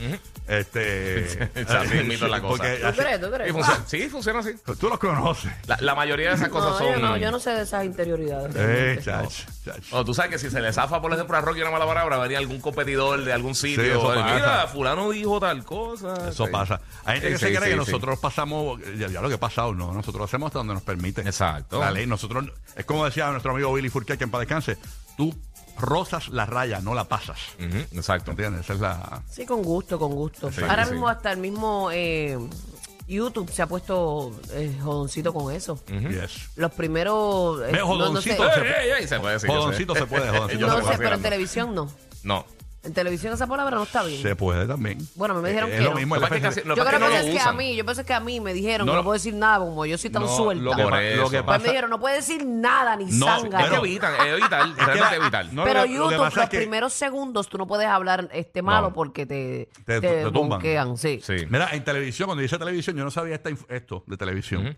Este, 0.47 1.49
Así 1.67 1.95
mismo 2.03 2.25
es 2.25 2.31
la 2.31 2.41
cosa. 2.41 2.49
porque 2.63 2.77
¿Tú 2.81 2.87
así- 2.87 2.97
crees? 2.99 3.19
¿Tú 3.21 3.27
Y 3.27 3.31
crees? 3.31 3.51
funciona- 3.51 3.83
sí, 3.87 4.09
funciona 4.09 4.39
así. 4.39 4.51
tú 4.79 4.87
los 4.89 4.99
conoces. 4.99 5.51
La, 5.67 5.77
la 5.81 5.95
mayoría 5.95 6.29
de 6.29 6.35
esas 6.35 6.49
cosas 6.49 6.71
No, 6.79 6.79
yo 6.87 6.93
son. 6.93 7.01
no, 7.01 7.17
yo 7.17 7.31
no 7.31 7.39
sé 7.39 7.49
de 7.51 7.63
esas 7.63 7.83
interioridades. 7.85 8.55
Eh, 8.55 8.59
realmente. 8.59 9.03
chach, 9.03 9.45
chach. 9.65 9.83
O 9.93 10.05
tú 10.05 10.13
sabes 10.13 10.31
que 10.31 10.39
si 10.39 10.49
se 10.49 10.61
le 10.61 10.71
zafa, 10.71 11.01
por 11.01 11.11
a 11.35 11.41
Rocky 11.41 11.61
una 11.61 11.71
mala 11.71 11.85
palabra, 11.85 12.17
venía 12.17 12.37
algún 12.37 12.59
competidor 12.61 13.23
de 13.23 13.33
algún 13.33 13.55
sitio. 13.55 13.83
eso 13.83 14.01
Oye, 14.07 14.21
pasa. 14.21 14.35
Mira, 14.35 14.67
fulano 14.67 15.09
dijo 15.11 15.39
tal 15.39 15.63
cosa. 15.63 16.29
Eso 16.29 16.45
Sí. 16.45 16.51
pasa. 16.51 16.81
Hay 17.05 17.19
gente 17.21 17.27
Sí, 17.27 17.33
que 17.33 17.39
se 17.39 17.47
sí, 17.47 17.55
cree 17.57 17.71
sí, 17.71 17.77
que 17.77 17.85
sí. 17.85 17.91
nosotros 17.91 18.19
pasamos, 18.19 18.79
ya, 18.97 19.07
ya 19.07 19.21
lo 19.21 19.27
que 19.29 19.35
ha 19.35 19.39
pasado, 19.39 19.73
no, 19.73 19.93
nosotros 19.93 20.25
hacemos 20.29 20.47
hasta 20.47 20.59
donde 20.59 20.73
nos 20.75 20.83
permiten. 20.83 21.25
Exacto. 21.27 21.79
La 21.79 21.91
ley, 21.91 22.05
nosotros, 22.07 22.45
es 22.75 22.85
como 22.85 23.05
decía 23.05 23.29
nuestro 23.31 23.51
amigo 23.51 23.73
Billy 23.73 23.89
Furquet, 23.89 24.17
que 24.17 24.23
en 24.25 24.31
paz 24.31 24.39
descanse, 24.41 24.77
tú 25.17 25.33
rozas 25.79 26.29
la 26.29 26.45
raya, 26.45 26.79
no 26.81 26.93
la 26.93 27.05
pasas. 27.05 27.39
Ujú, 27.59 27.77
exacto. 27.97 28.31
¿Entiendes? 28.31 28.61
Esa 28.61 28.73
es 28.73 28.79
la... 28.79 29.21
Sí, 29.29 29.45
con 29.45 29.63
gusto, 29.63 29.97
con 29.97 30.11
gusto. 30.11 30.51
Sí, 30.51 30.61
Ahora 30.61 30.85
sí. 30.85 30.91
mismo 30.91 31.09
hasta 31.09 31.31
el 31.31 31.37
mismo 31.39 31.89
eh, 31.91 32.37
YouTube 33.07 33.49
se 33.51 33.61
ha 33.61 33.67
puesto 33.67 34.31
eh, 34.53 34.73
jodoncito 34.81 35.33
con 35.33 35.53
eso. 35.53 35.79
Yes. 35.87 36.49
Los 36.55 36.71
primeros... 36.71 37.59
eh, 37.61 37.71
Ve, 37.71 37.79
no- 37.79 37.97
no 38.11 38.21
sé, 38.21 38.35
jodoncito, 38.35 38.63
Ey, 38.63 38.89
ey, 38.89 38.91
ey, 39.01 39.07
se 39.07 39.19
puede 39.19 39.33
decir. 39.33 39.49
Jodoncito 39.49 39.95
se 39.95 40.05
puede, 40.05 40.29
jodoncito 40.29 40.59
Yo 40.61 40.67
no 40.67 40.77
se 40.77 40.91
sé 40.93 40.97
pero 40.97 41.15
en 41.15 41.21
televisión 41.21 41.75
no. 41.75 41.89
No. 42.23 42.45
En 42.83 42.93
televisión 42.93 43.33
esa 43.33 43.47
palabra 43.47 43.77
no 43.77 43.83
está 43.83 44.03
bien. 44.03 44.21
Se 44.21 44.35
puede 44.35 44.67
también. 44.67 44.97
Bueno, 45.15 45.35
me 45.41 45.47
dijeron 45.47 45.69
es 45.71 45.77
que 45.77 45.83
lo 45.85 45.91
no. 45.91 45.95
mismo. 45.95 46.15
Lo 46.15 46.21
que 46.27 46.27
pasa 46.41 46.47
es 46.59 46.65
lo 46.65 46.75
Yo 46.75 46.83
que 46.83 46.89
creo 46.89 46.99
es 46.99 47.05
que 47.05 47.11
que 47.11 47.23
no 47.23 47.27
es 47.29 47.31
que 47.33 47.39
a 47.39 47.43
usan. 47.43 47.55
mí, 47.57 47.75
yo 47.77 47.85
pensé 47.85 48.03
que 48.03 48.13
a 48.13 48.19
mí 48.19 48.39
me 48.41 48.53
dijeron 48.53 48.85
No, 48.85 48.91
que 48.91 48.95
no 48.95 48.99
no. 49.01 49.03
puedo 49.05 49.13
decir 49.13 49.33
nada, 49.35 49.59
como 49.59 49.85
yo 49.85 49.97
soy 49.97 50.09
tan 50.09 50.23
No, 50.23 50.27
suelta. 50.35 50.63
lo 50.65 50.75
que 50.75 50.83
Por 50.83 50.91
pa- 50.91 51.01
lo 51.01 51.29
que. 51.29 51.37
Pues 51.37 51.43
pasa- 51.43 51.59
me 51.59 51.69
dijeron, 51.69 51.89
no 51.89 51.99
puede 52.01 52.15
decir 52.17 52.45
nada 52.45 52.97
ni 52.97 53.05
No, 53.05 53.25
zángano. 53.25 53.63
Es 53.63 53.69
que 53.71 53.75
evitan, 53.77 54.13
es 54.15 54.25
evitar, 54.33 54.63
que 54.75 54.85
realmente 54.85 55.15
evitar. 55.15 55.53
no, 55.53 55.63
Pero 55.63 55.79
lo- 55.79 55.85
lo 55.85 55.87
que 55.87 55.93
YouTube, 55.95 56.17
pasa 56.17 56.35
los 56.35 56.43
es 56.43 56.49
que- 56.49 56.57
primeros 56.57 56.93
segundos 56.93 57.47
tú 57.47 57.57
no 57.57 57.67
puedes 57.67 57.87
hablar 57.87 58.27
este 58.33 58.61
malo 58.61 58.89
No. 58.89 58.93
porque 58.93 59.25
te, 59.25 59.69
Te- 59.85 60.01
te, 60.01 60.23
te 60.23 60.23
tumban. 60.25 60.49
bonquean, 60.59 60.97
sí. 60.97 61.21
Sí. 61.23 61.35
Mira, 61.49 61.69
en 61.71 61.85
televisión, 61.85 62.25
cuando 62.27 62.41
dice 62.41 62.57
televisión, 62.57 62.97
yo 62.97 63.05
no 63.05 63.11
sabía 63.11 63.35
esta 63.35 63.49
inf- 63.49 63.65
esto 63.69 64.03
de 64.07 64.17
televisión. 64.17 64.75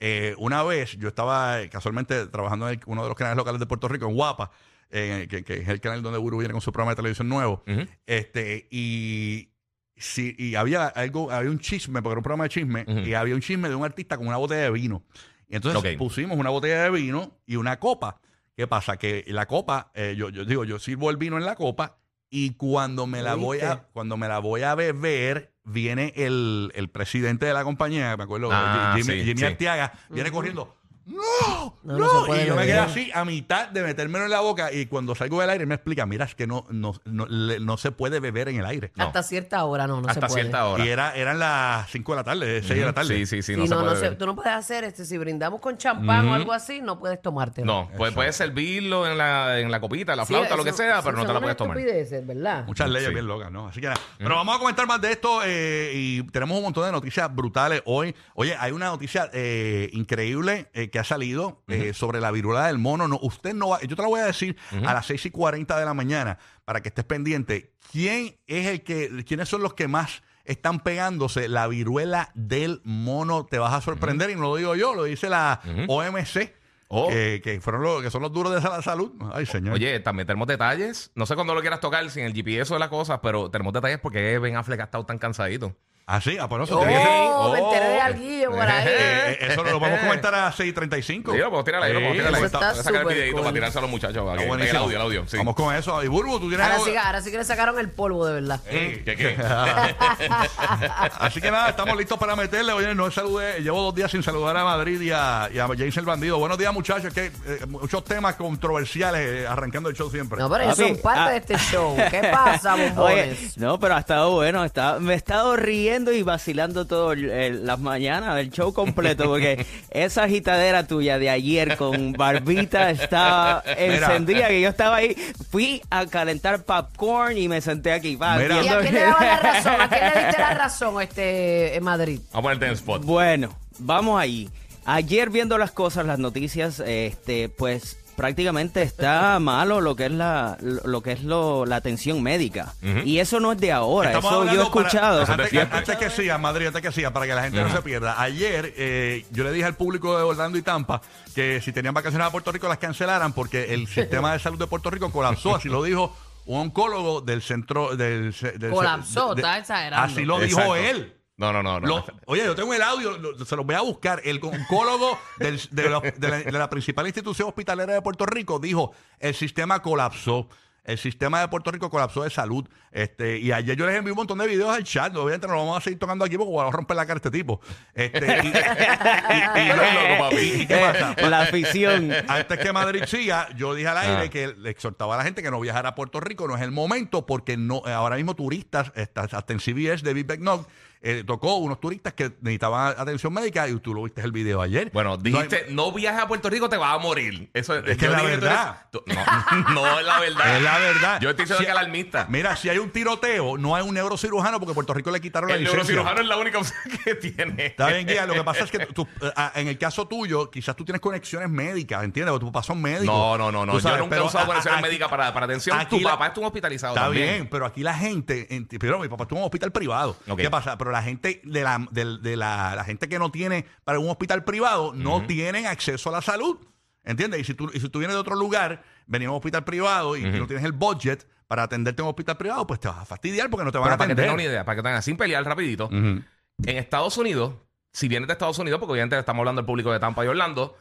Eh, 0.00 0.34
una 0.36 0.62
vez 0.64 0.96
yo 0.98 1.08
estaba 1.08 1.62
eh, 1.62 1.70
casualmente 1.70 2.26
trabajando 2.26 2.68
en 2.68 2.74
el- 2.74 2.80
uno 2.84 3.02
de 3.04 3.08
los 3.08 3.16
canales 3.16 3.38
locales 3.38 3.58
de 3.58 3.64
Puerto 3.66 3.88
Rico, 3.88 4.06
en 4.06 4.14
Guapa, 4.14 4.50
eh, 4.90 5.26
que, 5.28 5.44
que 5.44 5.54
es 5.58 5.68
el 5.68 5.80
canal 5.80 6.02
donde 6.02 6.18
Buru 6.18 6.38
viene 6.38 6.52
con 6.52 6.60
su 6.60 6.72
programa 6.72 6.92
de 6.92 6.96
televisión 6.96 7.28
nuevo. 7.28 7.62
Ujú. 7.66 7.86
este 8.06 8.68
y, 8.70 9.50
sí, 9.96 10.34
y 10.38 10.54
había 10.54 10.86
algo, 10.86 11.30
había 11.30 11.50
un 11.50 11.58
chisme, 11.58 12.00
porque 12.02 12.12
era 12.12 12.18
un 12.18 12.22
programa 12.24 12.44
de 12.44 12.50
chisme, 12.50 12.84
Ujú. 12.88 13.00
y 13.00 13.14
había 13.14 13.34
un 13.34 13.40
chisme 13.40 13.68
de 13.68 13.74
un 13.74 13.84
artista 13.84 14.16
con 14.16 14.26
una 14.26 14.36
botella 14.36 14.62
de 14.62 14.70
vino. 14.70 15.02
Y 15.48 15.56
entonces 15.56 15.80
Ok. 15.80 15.98
pusimos 15.98 16.36
una 16.38 16.50
botella 16.50 16.82
de 16.84 16.90
vino 16.90 17.38
y 17.46 17.56
una 17.56 17.78
copa. 17.78 18.20
¿Qué 18.56 18.66
pasa? 18.66 18.96
Que 18.96 19.24
la 19.28 19.46
copa, 19.46 19.90
eh, 19.94 20.14
yo, 20.16 20.30
yo 20.30 20.44
digo, 20.44 20.64
yo 20.64 20.78
sirvo 20.78 21.10
el 21.10 21.16
vino 21.16 21.36
en 21.38 21.44
la 21.44 21.54
copa 21.54 21.98
y 22.28 22.50
cuando 22.54 23.06
me 23.06 23.22
la 23.22 23.34
voy 23.34 23.60
a, 23.60 23.84
cuando 23.92 24.16
me 24.16 24.28
la 24.28 24.40
voy 24.40 24.62
a 24.62 24.74
beber, 24.74 25.54
viene 25.64 26.12
el, 26.16 26.70
el 26.74 26.88
presidente 26.90 27.46
de 27.46 27.54
la 27.54 27.62
compañía, 27.64 28.16
me 28.16 28.24
acuerdo, 28.24 28.48
Ah, 28.52 28.94
Jimmy, 28.96 29.20
sí, 29.20 29.24
Jimmy 29.24 29.38
sí. 29.40 29.44
Arteaga, 29.44 29.92
viene 30.10 30.30
corriendo. 30.30 30.76
¡No! 31.08 31.74
No, 31.82 31.98
¡No! 31.98 32.26
se 32.26 32.42
y 32.42 32.46
yo 32.46 32.54
me 32.54 32.62
quedé 32.66 32.78
así 32.78 33.10
a 33.14 33.24
mitad 33.24 33.68
de 33.68 33.82
metérmelo 33.82 34.24
en 34.26 34.30
la 34.30 34.40
boca 34.40 34.72
y 34.72 34.86
cuando 34.86 35.14
salgo 35.14 35.40
del 35.40 35.50
aire 35.50 35.64
me 35.66 35.74
explica, 35.74 36.04
mira, 36.06 36.26
es 36.26 36.34
que 36.34 36.46
no, 36.46 36.66
no, 36.70 36.92
no, 37.06 37.26
le- 37.26 37.60
no 37.60 37.76
se 37.78 37.92
puede 37.92 38.20
beber 38.20 38.48
en 38.50 38.56
el 38.60 38.66
aire. 38.66 38.92
No. 38.94 39.04
Hasta 39.04 39.22
cierta 39.22 39.64
hora 39.64 39.86
no, 39.86 39.96
no 40.00 40.04
se 40.04 40.10
Hasta 40.10 40.26
puede. 40.28 40.42
cierta 40.42 40.66
hora. 40.66 40.84
Y 40.84 40.88
era, 40.88 41.14
eran 41.16 41.38
las 41.38 41.90
5 41.90 42.12
de 42.12 42.16
la 42.16 42.24
tarde, 42.24 42.62
6 42.62 42.80
de 42.80 42.86
la 42.86 42.92
tarde. 42.92 43.16
Sí, 43.16 43.26
sí, 43.26 43.42
sí, 43.42 43.54
Sí, 43.54 43.58
no, 43.60 43.66
se 43.66 43.74
no, 43.74 43.82
no 43.82 43.94
ver. 43.98 44.18
tú 44.18 44.26
no 44.26 44.34
puedes 44.34 44.52
hacer 44.52 44.84
este, 44.84 45.04
si 45.06 45.16
brindamos 45.18 45.60
con 45.60 45.78
champán 45.78 46.28
o 46.28 46.34
algo 46.34 46.52
así, 46.52 46.80
no 46.82 46.98
puedes 46.98 47.20
tomártelo. 47.22 47.66
No, 47.66 47.90
pues 47.96 48.12
puedes 48.12 48.36
servirlo 48.36 49.06
en 49.06 49.16
la, 49.16 49.58
en 49.60 49.70
la 49.70 49.80
copita, 49.80 50.14
la 50.14 50.24
Sí, 50.26 50.34
flauta, 50.34 50.56
lo 50.56 50.62
que 50.64 50.70
eso- 50.70 50.78
sea, 50.78 50.96
sí, 50.96 51.02
pero 51.04 51.16
no 51.16 51.22
son 51.22 51.26
te 51.28 51.32
la 51.32 51.38
unas 51.38 51.42
puedes 51.42 51.56
tomar. 51.56 51.78
estupideces, 51.78 52.26
¿verdad? 52.26 52.64
Muchas 52.66 52.90
leyes 52.90 53.08
Sí. 53.08 53.14
bien 53.14 53.26
locas, 53.26 53.50
¿no? 53.50 53.68
Así 53.68 53.80
que 53.80 53.86
nada. 53.88 54.00
Pero 54.18 54.34
vamos 54.34 54.56
a 54.56 54.58
comentar 54.58 54.86
más 54.86 55.00
de 55.00 55.12
esto 55.12 55.40
eh, 55.44 55.92
y 55.94 56.22
tenemos 56.24 56.56
un 56.58 56.64
montón 56.64 56.84
de 56.84 56.92
noticias 56.92 57.34
brutales 57.34 57.82
hoy. 57.86 58.14
Oye, 58.34 58.54
hay 58.58 58.72
una 58.72 58.86
noticia 58.86 59.30
eh, 59.32 59.88
increíble 59.92 60.68
eh, 60.74 60.90
que 60.90 60.97
ha 60.98 61.04
salido 61.04 61.62
eh, 61.68 61.92
sobre 61.94 62.20
la 62.20 62.30
viruela 62.30 62.66
del 62.66 62.78
mono. 62.78 63.08
No, 63.08 63.18
usted 63.22 63.54
no 63.54 63.70
va, 63.70 63.80
yo 63.80 63.96
te 63.96 64.02
la 64.02 64.08
voy 64.08 64.20
a 64.20 64.26
decir 64.26 64.56
a 64.84 64.92
las 64.94 65.06
6 65.06 65.26
y 65.26 65.30
40 65.30 65.78
de 65.78 65.84
la 65.84 65.94
mañana 65.94 66.38
para 66.64 66.82
que 66.82 66.88
estés 66.88 67.04
pendiente. 67.04 67.72
¿Quién 67.92 68.36
es 68.46 68.66
el 68.66 68.82
que, 68.82 69.24
quiénes 69.26 69.48
son 69.48 69.62
los 69.62 69.74
que 69.74 69.88
más 69.88 70.22
están 70.44 70.80
pegándose 70.80 71.48
la 71.48 71.66
viruela 71.66 72.30
del 72.34 72.80
mono? 72.84 73.46
Te 73.46 73.58
vas 73.58 73.74
a 73.74 73.80
sorprender 73.80 74.30
y 74.30 74.34
no 74.34 74.42
lo 74.42 74.56
digo 74.56 74.74
yo, 74.74 74.94
lo 74.94 75.04
dice 75.04 75.28
la 75.28 75.60
OMC. 75.86 76.54
Oh. 76.90 77.08
Que, 77.08 77.42
que 77.44 77.60
fueron 77.60 77.82
los 77.82 78.02
que 78.02 78.10
son 78.10 78.22
los 78.22 78.32
duros 78.32 78.54
de 78.54 78.66
la 78.66 78.80
salud. 78.80 79.12
Ay, 79.32 79.44
señor. 79.44 79.74
Oye, 79.74 80.00
también 80.00 80.26
tenemos 80.26 80.48
detalles. 80.48 81.12
No 81.14 81.26
sé 81.26 81.34
cuándo 81.34 81.54
lo 81.54 81.60
quieras 81.60 81.80
tocar 81.80 82.08
sin 82.08 82.24
el 82.24 82.32
GPS 82.32 82.72
de 82.72 82.80
las 82.80 82.88
cosas, 82.88 83.20
pero 83.22 83.50
tenemos 83.50 83.74
detalles 83.74 83.98
porque 83.98 84.38
Ben 84.38 84.56
Affleck 84.56 84.80
ha 84.80 84.84
estado 84.84 85.04
tan 85.04 85.18
cansadito. 85.18 85.76
Ah, 86.10 86.22
sí, 86.22 86.38
ah, 86.40 86.48
pues 86.48 86.62
eso 86.62 86.78
Oh, 86.80 86.84
que 86.86 86.90
ser- 86.90 86.96
me 86.96 87.58
enteré 87.58 87.88
de 87.90 87.98
Oh. 87.98 88.02
alguillo 88.02 88.50
por 88.50 88.62
ahí. 88.62 88.86
Eh, 88.88 89.30
eh, 89.32 89.48
eso 89.50 89.62
lo 89.62 89.78
vamos 89.78 89.98
a 89.98 90.00
comentar 90.00 90.34
a 90.34 90.50
6.35. 90.52 91.32
Sí, 91.32 91.38
lo 91.38 91.44
podemos 91.44 91.64
tirar 91.66 91.82
ahí, 91.82 91.92
lo 91.92 91.98
podemos 91.98 92.16
tirar 92.16 92.34
ahí. 92.34 92.42
está 92.44 92.58
Voy 92.58 92.66
a 92.68 92.74
sacar 92.82 93.02
el 93.02 93.08
videito 93.08 93.32
cool. 93.34 93.42
para 93.42 93.52
tirarse 93.54 93.78
a 93.78 93.80
los 93.82 93.90
muchachos. 93.90 94.24
buenísimo. 94.24 94.62
El 94.62 94.76
audio, 94.76 94.96
el 94.96 95.02
audio. 95.02 95.24
Sí. 95.28 95.36
Vamos 95.36 95.54
con 95.54 95.74
eso. 95.74 96.02
Y 96.02 96.08
Burbu, 96.08 96.40
tú 96.40 96.48
tienes 96.48 96.60
Ahora 96.64 96.74
algo- 96.76 96.86
sí, 96.86 96.92
que- 96.92 96.98
ahora 96.98 97.20
sí 97.20 97.30
que 97.30 97.36
le 97.36 97.44
sacaron 97.44 97.78
el 97.78 97.90
polvo 97.90 98.24
de 98.26 98.32
verdad. 98.40 98.58
¿Qué, 98.70 99.02
qué? 99.04 99.36
Así 101.20 101.40
que 101.42 101.50
nada, 101.50 101.68
estamos 101.70 101.94
listos 101.96 102.18
para 102.18 102.34
meterle. 102.36 102.72
Oye, 102.72 102.94
no 102.94 103.10
saludé, 103.10 103.60
llevo 103.60 103.82
dos 103.82 103.94
días 103.94 104.10
sin 104.10 104.22
saludar 104.22 104.56
a 104.56 104.64
Madrid 104.64 105.00
y 105.02 105.10
a, 105.10 105.50
y 105.52 105.58
a 105.58 105.66
James 105.66 105.96
el 105.96 106.04
Bandido. 106.06 106.38
Buenos 106.38 106.56
días, 106.56 106.72
muchachos. 106.72 107.12
Que 107.12 107.26
eh, 107.26 107.32
muchos 107.68 108.02
temas 108.04 108.34
controversiales 108.36 109.42
eh, 109.42 109.46
arrancando 109.46 109.88
el 109.90 109.94
show 109.96 110.10
siempre. 110.10 110.38
No, 110.38 110.48
pero 110.48 110.64
ellos 110.64 110.76
son 110.76 110.96
parte 110.98 111.20
ah. 111.20 111.30
de 111.30 111.36
este 111.36 111.58
show. 111.58 111.96
¿Qué 112.10 112.20
pasa, 112.32 112.74
Oye, 112.96 113.36
no, 113.56 113.78
pero 113.78 113.94
ha 113.96 113.98
estado 114.00 114.30
bueno. 114.32 114.64
Está, 114.64 114.98
me 115.00 115.12
he 115.12 115.16
estado 115.16 115.54
riendo 115.56 115.97
y 116.12 116.22
vacilando 116.22 116.86
todo 116.86 117.12
el- 117.12 117.30
el- 117.30 117.66
las 117.66 117.78
mañanas, 117.78 118.38
el 118.38 118.50
show 118.50 118.72
completo, 118.72 119.24
porque 119.24 119.66
esa 119.90 120.24
agitadera 120.24 120.86
tuya 120.86 121.18
de 121.18 121.30
ayer 121.30 121.76
con 121.76 122.12
Barbita 122.12 122.90
estaba 122.90 123.62
encendida, 123.66 124.48
que 124.48 124.60
yo 124.60 124.68
estaba 124.68 124.96
ahí. 124.96 125.16
Fui 125.50 125.82
a 125.90 126.06
calentar 126.06 126.62
popcorn 126.64 127.36
y 127.36 127.48
me 127.48 127.60
senté 127.60 127.92
aquí. 127.92 128.16
pa, 128.16 128.36
Mira. 128.38 128.56
¿Y 128.56 128.60
viendo- 128.60 128.78
a 128.78 128.82
quién 128.82 128.94
le 128.94 129.00
daba 129.00 129.20
la 129.24 129.36
razón? 129.40 129.80
¿A 129.80 129.88
quién 129.88 130.00
le 130.14 130.24
diste 130.26 130.38
la 130.40 130.54
razón 130.54 131.02
este, 131.02 131.76
en 131.76 131.84
Madrid? 131.84 132.20
Vamos 132.32 132.38
a 132.38 132.42
ponerte 132.42 132.66
en 132.66 132.72
spot. 132.72 133.04
Bueno, 133.04 133.54
vamos 133.78 134.20
allí. 134.20 134.48
Ayer 134.90 135.28
viendo 135.28 135.58
las 135.58 135.70
cosas, 135.70 136.06
las 136.06 136.18
noticias, 136.18 136.80
este, 136.80 137.50
pues 137.50 137.97
prácticamente 138.18 138.82
está 138.82 139.38
malo 139.40 139.80
lo 139.80 139.96
que 139.96 140.04
es 140.06 140.12
la 140.12 140.58
lo 140.60 141.00
que 141.00 141.12
es 141.12 141.22
lo, 141.22 141.64
la 141.64 141.76
atención 141.76 142.22
médica. 142.22 142.74
Y 143.06 143.20
eso 143.20 143.40
no 143.40 143.52
es 143.52 143.58
de 143.58 143.72
ahora, 143.72 144.10
Estamos 144.12 144.30
eso 144.30 144.40
yo 144.42 144.46
he 144.46 144.50
hablando 144.50 144.70
para- 144.72 144.88
escuchado. 144.88 145.24
antes, 145.26 145.48
que, 145.48 145.60
antes 145.60 145.96
que 145.96 146.10
siga, 146.10 146.36
Madrid, 146.36 146.66
antes 146.66 146.82
que 146.82 146.92
siga, 146.92 147.10
para 147.12 147.26
que 147.26 147.34
la 147.34 147.42
gente 147.44 147.62
no 147.62 147.70
se 147.70 147.80
pierda. 147.80 148.20
Ayer 148.20 148.74
eh, 148.76 149.24
yo 149.30 149.44
le 149.44 149.52
dije 149.52 149.64
al 149.64 149.76
público 149.76 150.14
de 150.18 150.24
Orlando 150.24 150.58
y 150.58 150.62
Tampa 150.62 151.00
que 151.34 151.62
si 151.62 151.72
tenían 151.72 151.94
vacaciones 151.94 152.26
a 152.26 152.30
Puerto 152.30 152.52
Rico 152.52 152.68
las 152.68 152.78
cancelaran 152.78 153.32
porque 153.32 153.72
el 153.72 153.86
sistema 153.88 154.32
de 154.34 154.40
salud 154.40 154.58
de 154.58 154.66
Puerto 154.66 154.90
Rico 154.90 155.10
colapsó, 155.10 155.54
así 155.56 155.68
lo 155.70 155.82
dijo 155.82 156.14
un 156.46 156.60
oncólogo 156.60 157.20
del 157.20 157.42
centro 157.42 157.94
del, 157.94 158.34
del 158.58 158.70
Colapsó, 158.70 159.34
de- 159.34 159.42
está 159.42 159.58
exagerando. 159.58 160.04
Así 160.12 160.24
lo 160.24 160.40
dijo 160.40 160.74
él. 160.76 161.14
No, 161.38 161.52
no, 161.52 161.62
no. 161.62 161.80
no. 161.80 161.86
Lo- 161.86 162.04
oye, 162.26 162.44
yo 162.44 162.54
tengo 162.54 162.74
el 162.74 162.82
audio, 162.82 163.16
lo- 163.16 163.44
se 163.44 163.56
los 163.56 163.64
voy 163.64 163.74
a 163.76 163.80
buscar. 163.80 164.20
El 164.24 164.40
oncólogo 164.42 165.18
del- 165.38 165.60
de, 165.70 165.88
la, 165.88 166.00
de 166.00 166.28
la- 166.28 166.38
de 166.40 166.52
la 166.52 166.68
principal 166.68 167.06
institución 167.06 167.48
hospitalera 167.48 167.94
de 167.94 168.02
Puerto 168.02 168.26
Rico 168.26 168.58
dijo: 168.58 168.92
el 169.20 169.34
sistema 169.34 169.80
colapsó. 169.80 170.48
El 170.84 170.96
sistema 170.96 171.40
de 171.42 171.48
Puerto 171.48 171.70
Rico 171.70 171.90
colapsó 171.90 172.22
de 172.22 172.30
salud. 172.30 172.66
Este, 172.90 173.36
y 173.38 173.52
ayer 173.52 173.76
yo 173.76 173.84
les 173.84 173.94
envié 173.94 174.10
un 174.10 174.16
montón 174.16 174.38
de 174.38 174.46
videos 174.46 174.74
al 174.74 174.84
chat. 174.84 175.14
Obviamente 175.16 175.46
no 175.46 175.52
lo 175.52 175.58
vamos 175.58 175.76
a 175.76 175.80
seguir 175.82 175.98
tocando 175.98 176.24
aquí 176.24 176.38
porque 176.38 176.50
vamos 176.56 176.72
a 176.72 176.74
romper 176.74 176.96
la 176.96 177.04
cara 177.04 177.16
a 177.16 177.18
este 177.18 177.30
tipo. 177.30 177.60
Este, 177.92 178.26
y, 178.26 178.46
y- 178.46 178.50
y- 178.50 179.60
y- 179.60 179.68
loco, 179.68 180.18
papi. 180.18 180.36
y- 180.36 180.62
y 180.62 180.66
¿qué 180.66 180.76
pasa? 180.78 181.14
Eh, 181.18 181.28
la 181.28 181.42
afición. 181.42 182.10
Antes 182.26 182.58
que 182.58 182.72
Madrid 182.72 183.02
siga, 183.06 183.48
yo 183.54 183.74
dije 183.74 183.88
al 183.88 183.98
aire 183.98 184.22
Ah. 184.24 184.30
que 184.30 184.46
le 184.56 184.70
exhortaba 184.70 185.14
a 185.14 185.18
la 185.18 185.24
gente 185.24 185.42
que 185.42 185.50
no 185.50 185.60
viajara 185.60 185.90
a 185.90 185.94
Puerto 185.94 186.20
Rico, 186.20 186.48
no 186.48 186.56
es 186.56 186.62
el 186.62 186.70
momento, 186.70 187.26
porque 187.26 187.58
no 187.58 187.82
ahora 187.84 188.16
mismo 188.16 188.34
turistas, 188.34 188.90
hasta 189.14 189.52
en 189.52 189.60
CBS, 189.60 190.02
David 190.02 190.24
Becknock, 190.26 190.66
eh, 191.02 191.22
tocó 191.26 191.56
unos 191.56 191.80
turistas 191.80 192.12
que 192.14 192.32
necesitaban 192.40 192.94
atención 192.98 193.32
médica 193.32 193.68
y 193.68 193.78
tú 193.80 193.94
lo 193.94 194.02
viste 194.02 194.20
el 194.20 194.32
video 194.32 194.60
ayer. 194.60 194.90
Bueno, 194.92 195.10
No 195.10 195.14
hay- 195.16 195.22
dijiste, 195.22 195.66
no, 195.70 195.92
viajes 195.92 196.22
a 196.22 196.28
Puerto 196.28 196.50
Rico, 196.50 196.68
te 196.68 196.76
vas 196.76 196.94
a 196.94 196.98
morir. 196.98 197.50
Eso 197.54 197.76
Es 197.76 197.96
que 197.96 198.06
es 198.06 198.10
la 198.10 198.22
verdad. 198.22 198.76
eres- 198.92 199.16
no, 199.16 199.74
no 199.74 199.98
es 200.00 200.06
la 200.06 200.20
verdad. 200.20 200.56
es 200.56 200.62
la 200.62 200.78
verdad. 200.78 201.20
Yo 201.20 201.30
estoy 201.30 201.44
diciendo 201.44 201.58
Si- 201.60 201.64
que 201.66 201.70
alarmista. 201.70 202.26
Mira, 202.28 202.56
si 202.56 202.68
hay 202.68 202.78
un 202.78 202.90
tiroteo, 202.90 203.56
no 203.58 203.74
hay 203.76 203.82
un 203.86 203.94
neurocirujano 203.94 204.58
porque 204.60 204.74
Puerto 204.74 204.92
Rico 204.94 205.10
le 205.10 205.20
quitaron 205.20 205.48
la 205.50 205.56
El 205.56 205.62
licencia. 205.64 205.94
neurocirujano 205.94 206.20
es 206.22 206.26
la 206.26 206.36
única 206.36 206.58
opción 206.58 206.78
que 207.04 207.14
tiene. 207.14 207.66
Está 207.66 207.88
bien, 207.88 208.06
guía. 208.06 208.26
Lo 208.26 208.34
que 208.34 208.44
pasa 208.44 208.64
es 208.64 208.70
que 208.70 208.86
tú- 208.86 209.06
en 209.54 209.68
el 209.68 209.78
caso 209.78 210.06
tuyo, 210.08 210.50
quizás 210.50 210.74
tú 210.76 210.84
tienes 210.84 211.00
conexiones 211.00 211.48
médicas, 211.48 212.02
¿entiendes? 212.04 212.32
Porque 212.32 212.44
tus 212.44 212.52
papás 212.52 212.66
son 212.66 212.80
médicos. 212.82 213.06
No, 213.06 213.38
no, 213.38 213.52
no, 213.52 213.64
no. 213.66 213.72
Tú 213.72 213.78
Yo 213.78 213.82
sabes, 213.82 214.00
nunca 214.00 214.16
he 214.16 214.20
usado 214.20 214.46
conexiones 214.46 214.82
médicas 214.82 215.08
para, 215.08 215.32
para 215.32 215.46
atención. 215.46 215.78
Tu 215.88 216.00
la- 216.00 216.10
papá 216.12 216.26
estuvo 216.28 216.46
hospitalizado 216.46 216.94
Está 216.94 217.06
también. 217.06 217.28
bien, 217.34 217.48
pero 217.48 217.66
aquí 217.66 217.82
la 217.82 217.94
gente, 217.94 218.54
en- 218.54 218.66
pero 218.66 218.98
mi 218.98 219.08
papá 219.08 219.24
estuvo 219.24 219.38
en 219.38 219.42
un 219.42 219.46
hospital 219.46 219.72
privado. 219.72 220.16
¿Qué 220.36 220.50
pasa? 220.50 220.76
Pero 220.76 220.87
la 220.92 221.02
gente 221.02 221.40
de 221.44 221.62
la, 221.62 221.86
de 221.90 222.36
la, 222.36 222.74
la 222.76 222.84
gente 222.84 223.08
que 223.08 223.18
no 223.18 223.30
tiene 223.30 223.64
para 223.84 223.98
un 223.98 224.08
hospital 224.08 224.44
privado 224.44 224.92
no 224.94 225.26
tienen 225.26 225.66
acceso 225.66 226.08
a 226.10 226.12
la 226.12 226.22
salud. 226.22 226.58
¿Entiendes? 227.04 227.40
Y 227.40 227.44
si 227.44 227.54
tú, 227.54 227.70
y 227.72 227.80
si 227.80 227.88
tú 227.88 228.00
vienes 228.00 228.14
de 228.16 228.20
otro 228.20 228.34
lugar, 228.36 228.82
venimos 229.06 229.30
a 229.30 229.34
un 229.34 229.38
hospital 229.38 229.64
privado 229.64 230.16
y 230.16 230.22
no 230.24 230.46
tienes 230.46 230.64
el 230.64 230.72
budget 230.72 231.26
para 231.46 231.62
atenderte 231.62 232.02
en 232.02 232.04
un 232.04 232.10
hospital 232.10 232.36
privado, 232.36 232.66
pues 232.66 232.80
te 232.80 232.88
vas 232.88 232.98
a 232.98 233.04
fastidiar 233.06 233.48
porque 233.48 233.64
no 233.64 233.72
te 233.72 233.78
van 233.78 233.86
Pero 233.86 233.94
a 233.94 233.98
para 233.98 234.08
que 234.08 234.14
tengan 234.14 234.30
atender. 234.30 234.46
una 234.46 234.52
idea, 234.52 234.64
para 234.66 234.76
que 234.76 234.82
tengan, 234.82 235.02
sin 235.02 235.16
pelear 235.16 235.42
rapidito, 235.44 235.88
en 235.90 236.24
Estados 236.62 237.16
Unidos, 237.16 237.54
si 237.92 238.08
vienes 238.08 238.26
de 238.26 238.32
Estados 238.34 238.58
Unidos, 238.58 238.78
porque 238.78 238.92
obviamente 238.92 239.18
estamos 239.18 239.40
hablando 239.40 239.62
del 239.62 239.66
público 239.66 239.90
de 239.90 239.98
Tampa 240.00 240.22
y 240.24 240.28
Orlando, 240.28 240.76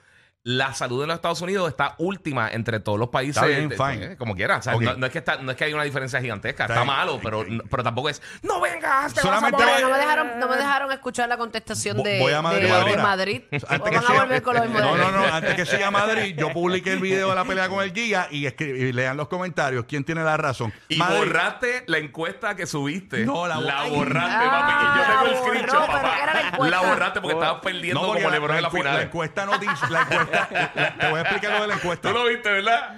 la 0.47 0.73
salud 0.73 1.01
en 1.01 1.09
los 1.09 1.15
Estados 1.15 1.41
Unidos 1.41 1.67
está 1.67 1.95
última 1.97 2.49
entre 2.49 2.79
todos 2.79 2.97
los 2.97 3.09
países. 3.09 3.35
Está 3.35 3.47
bien, 3.47 3.67
de- 3.67 3.75
fine. 3.75 4.05
eh, 4.13 4.17
como 4.17 4.33
quieras. 4.33 4.59
O 4.59 4.61
sea, 4.63 4.75
Ok. 4.75 4.81
no, 4.81 4.93
no 4.95 5.05
es 5.07 5.11
que 5.11 5.17
está, 5.17 5.35
no 5.37 5.51
es 5.51 5.57
que 5.57 5.65
hay 5.65 5.73
una 5.73 5.83
diferencia 5.83 6.21
gigantesca. 6.21 6.63
Está 6.63 6.75
Está, 6.75 6.85
malo, 6.85 7.19
pero, 7.21 7.43
pero 7.69 7.83
tampoco 7.83 8.07
es, 8.07 8.21
no 8.43 8.61
vengas, 8.61 9.13
te 9.13 9.19
Solamente 9.19 9.57
vas 9.57 9.65
a 9.65 9.67
va- 9.67 9.75
Pero 9.75 9.81
morir". 9.81 9.85
no 9.85 9.91
me 9.91 9.97
dejaron, 9.99 10.39
no 10.39 10.47
me 10.47 10.55
dejaron 10.55 10.91
escuchar 10.93 11.27
la 11.27 11.35
contestacción 11.37 11.97
Vo- 11.97 12.03
de, 12.03 12.19
voy 12.19 12.31
a 12.31 12.41
Madrid 12.41 12.61
de- 12.71 12.91
de. 12.91 12.97
Madrid. 12.97 13.41
Antes 13.51 13.67
que 13.67 13.77
van 13.77 13.95
a 13.97 14.01
siga- 14.07 14.25
de 14.27 14.41
No, 14.69 14.95
no, 14.97 15.11
no. 15.11 15.33
Antes 15.33 15.55
que 15.55 15.65
siga 15.65 15.91
Madrid, 15.91 16.33
yo 16.37 16.53
publiqué 16.53 16.93
el 16.93 16.99
video 16.99 17.29
de 17.29 17.35
la 17.35 17.43
pelea 17.43 17.67
con 17.67 17.83
el 17.83 17.91
Giga 17.91 18.29
y, 18.31 18.47
y 18.47 18.91
lean 18.93 19.17
los 19.17 19.27
comentarios. 19.27 19.83
¿Quién 19.85 20.05
tiene 20.05 20.23
la 20.23 20.37
razón? 20.37 20.71
Y 20.87 20.95
Madrid- 20.95 21.17
borraste 21.17 21.83
la 21.87 21.97
encuesta 21.97 22.55
que 22.55 22.65
subiste. 22.65 23.25
No, 23.25 23.47
la 23.47 23.59
la, 23.59 23.83
borraste, 23.83 24.45
Ah, 24.45 24.61
papi. 24.61 24.85
Y 24.85 24.97
yo 24.97 25.03
tengo 25.11 25.25
el 25.25 25.45
screenshot, 25.67 25.87
papá. 25.87 26.13
¿qué 26.15 26.23
era 26.23 26.33
la? 26.57 26.69
La 26.69 26.81
borraste 26.81 27.19
porque 27.21 27.35
estabas 27.35 27.61
perdiendo 27.61 27.99
No, 28.01 28.13
como 28.13 28.29
Lebron 28.29 28.55
en 28.55 28.63
la 28.63 28.69
final. 28.69 28.95
la 28.95 29.01
encuesta 29.03 29.45
no 29.45 29.57
dice. 29.57 29.73
La 29.89 30.01
encuesta, 30.03 30.36
te 30.45 31.09
voy 31.09 31.19
a 31.19 31.21
explicar 31.21 31.51
lo 31.51 31.61
de 31.61 31.67
la 31.67 31.73
encuesta. 31.75 32.09
Tú 32.09 32.13
lo 32.13 32.25
viste, 32.25 32.51
¿verdad? 32.51 32.95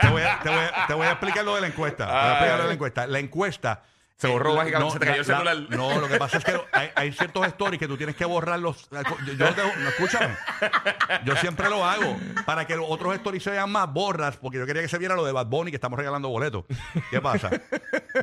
Te 0.00 0.08
voy, 0.08 0.22
a, 0.22 0.40
te, 0.40 0.48
voy 0.48 0.58
a, 0.58 0.86
te 0.86 0.94
voy 0.94 1.06
a 1.06 1.10
explicar 1.10 1.44
lo 1.44 1.54
de 1.54 1.60
la 1.60 1.66
encuesta. 1.66 2.06
Te 2.06 2.12
voy 2.12 2.22
a 2.22 2.30
explicar 2.32 2.56
lo 2.56 2.62
de 2.62 2.68
la 2.68 2.74
encuesta. 2.74 3.06
La 3.06 3.18
encuesta. 3.18 3.82
Se 4.18 4.28
borró 4.28 4.54
eh, 4.54 4.56
mágicamente, 4.56 4.92
se 4.94 4.98
te 4.98 5.06
cayó 5.06 5.20
el 5.20 5.28
la- 5.28 5.36
celular. 5.52 5.56
No, 5.76 6.00
lo 6.00 6.08
que 6.08 6.16
pasa 6.16 6.38
es 6.38 6.44
que 6.44 6.58
hay, 6.72 6.90
hay 6.94 7.12
ciertos 7.12 7.46
stories 7.48 7.78
que 7.78 7.86
tú 7.86 7.98
tienes 7.98 8.16
que 8.16 8.24
borrarlos. 8.24 8.88
Yo, 8.90 9.32
yo 9.34 9.54
te- 9.54 9.62
no, 9.62 9.88
escúchame. 9.90 10.34
Yo 11.24 11.36
siempre 11.36 11.68
lo 11.68 11.84
hago. 11.84 12.16
Para 12.46 12.66
que 12.66 12.76
los 12.76 12.86
otros 12.88 13.14
stories 13.14 13.42
se 13.42 13.50
vean 13.50 13.70
más, 13.70 13.92
borras, 13.92 14.38
porque 14.38 14.56
yo 14.58 14.64
quería 14.64 14.80
que 14.80 14.88
se 14.88 14.96
viera 14.96 15.14
lo 15.16 15.24
de 15.26 15.32
Bad 15.32 15.46
Bunny 15.48 15.70
que 15.70 15.76
estamos 15.76 15.98
regalando 15.98 16.28
boletos. 16.30 16.64
¿Qué 17.10 17.20
pasa? 17.20 17.50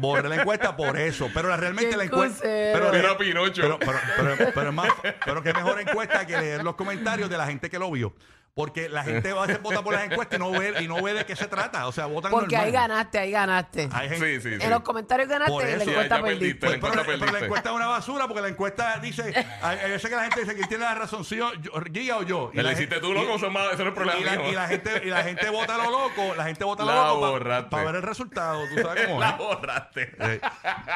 Borré 0.01 0.27
la 0.29 0.38
encuesta 0.38 0.75
por 0.75 0.97
eso. 0.97 1.29
Pero 1.32 1.49
la- 1.49 1.58
realmente 1.58 1.95
la 1.95 2.06
encuesta. 2.06 2.41
Pero, 2.41 3.17
Pinocho. 3.17 3.62
Pero, 3.62 3.77
pero, 3.79 3.99
pero, 4.17 4.51
pero 4.53 4.69
es 4.69 4.73
más, 4.75 4.89
pero 5.23 5.43
qué 5.43 5.53
mejor 5.53 5.79
encuesta 5.79 6.25
que 6.25 6.38
leer 6.39 6.63
los 6.63 6.73
comentarios 6.75 7.29
de 7.29 7.38
la 7.38 7.45
gente 7.45 7.69
que 7.69 7.77
lo 7.77 7.91
vio. 7.91 8.13
Porque 8.55 8.87
la 8.87 9.03
gente 9.03 9.33
va 9.33 9.45
a 9.45 9.57
vota 9.57 9.81
por 9.81 9.95
las 9.95 10.03
encuestas 10.03 10.37
y 10.37 10.39
no 10.39 10.51
ve, 10.51 10.75
y 10.83 10.87
no 10.87 11.01
ve 11.01 11.15
de 11.15 11.25
qué 11.25 11.35
se 11.35 11.47
trata. 11.47 11.87
O 11.87 11.91
sea, 11.91 12.05
votan 12.05 12.29
Porque 12.31 12.55
normal. 12.55 12.65
ahí 12.67 12.71
ganaste, 12.71 13.17
ahí 13.17 13.31
ganaste. 13.31 13.89
Hay 13.91 14.09
gente- 14.09 14.41
Sí, 14.41 14.49
sí, 14.51 14.57
sí. 14.59 14.63
En 14.63 14.69
los 14.69 14.81
comentarios 14.81 15.27
ganaste 15.27 15.51
Por 15.51 15.63
y 15.63 15.71
en 15.71 15.77
la 15.79 15.83
eso, 15.83 15.91
encuesta 15.91 16.17
ya- 16.17 16.23
perdiste. 16.23 16.59
perdiste. 16.59 16.59
Pues, 16.59 16.71
la 16.71 16.75
encuesta 16.77 17.01
pero, 17.03 17.17
la 17.17 17.25
perdiste. 17.25 17.45
encuesta 17.45 17.69
es 17.71 17.75
una 17.75 17.87
basura 17.87 18.27
porque 18.27 18.41
la 18.43 18.47
encuesta 18.49 18.99
dice, 19.01 19.33
hay, 19.63 19.77
hay 19.79 19.89
veces 19.91 20.07
que 20.07 20.15
la 20.15 20.21
gente 20.21 20.39
dice 20.41 20.55
que 20.55 20.63
tiene 20.67 20.83
la 20.83 20.93
razón, 20.93 21.25
sí 21.25 21.39
o 21.41 21.51
yo, 21.55 21.71
Giga 21.91 22.17
o 22.17 22.23
yo. 22.23 22.51
Me 22.53 22.61
la 22.61 22.73
hiciste 22.73 22.99
tú, 22.99 23.11
loco, 23.11 23.35
eso 23.37 23.47
es 23.47 23.51
más- 23.51 23.73
eso 23.73 23.83
no 23.83 23.89
es 23.89 23.95
problema 23.95 24.19
y 24.19 24.23
la, 24.23 24.35
mío. 24.35 24.51
y 24.51 24.53
la 24.53 24.67
gente 24.67 25.01
y 25.03 25.09
la 25.09 25.23
gente 25.23 25.49
vota 25.49 25.75
lo 25.77 25.89
loco, 25.89 26.35
la 26.35 26.43
gente 26.45 26.63
vota 26.63 26.85
lo 26.85 26.91
La 26.93 27.07
loco 27.07 27.21
para 27.21 27.31
borraste. 27.31 27.75
ver 27.87 27.95
el 27.95 28.01
resultado, 28.03 28.61
tú 28.69 28.81
sabes 28.83 29.07
cómo 29.07 29.19
La 29.19 29.31
borraste. 29.31 30.11
Eh, 30.19 30.39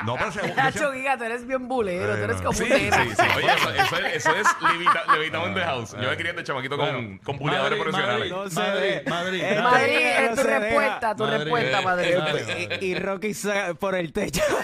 no, 0.06 0.16
pero 0.16 0.32
se, 0.32 0.48
yo 0.48 0.54
Nacho 0.56 0.78
siempre- 0.78 1.00
Giga, 1.00 1.18
tú 1.18 1.24
eres 1.24 1.48
bien 1.48 1.68
bulero, 1.68 2.16
tú 2.18 2.24
eres 2.24 2.38
Eh, 2.38 2.44
como 2.44 2.54
Sí, 2.54 2.64
un 2.66 2.70
sí, 2.70 2.74
nene. 2.92 3.16
sí. 3.16 3.22
Oye, 3.36 3.48
eso, 3.52 3.70
eso 3.72 3.98
es, 3.98 4.16
eso 4.16 4.36
es 4.36 4.48
levita, 4.62 5.04
levitado 5.12 5.48
en 5.48 5.54
the 5.56 5.62
house. 5.64 5.96
Yo 6.00 6.08
me 6.08 6.18
quería 6.18 6.32
este 6.34 6.44
chamaquito 6.44 6.78
con, 6.78 7.18
con 7.20 7.47
buleadores 7.48 7.80
Madrid, 7.80 7.84
profesionales. 7.84 8.32
Madrid, 8.32 8.52
No 8.56 8.62
Madrid. 8.62 9.02
Madrid, 9.08 9.42
Eh, 9.44 9.62
Madrid. 9.62 9.64
Madrid, 9.64 9.96
no 9.96 10.26
es 10.30 10.36
tu 10.36 10.44
respuesta, 10.48 11.16
tu 11.16 11.24
Madrid. 11.24 11.40
respuesta, 11.44 11.80
Eh, 11.80 11.84
Madrid. 11.86 12.78
Y, 12.82 12.86
y 12.86 12.96
Rocky 12.96 13.34
por 13.80 13.96
el 13.96 14.14
techo. 14.14 14.42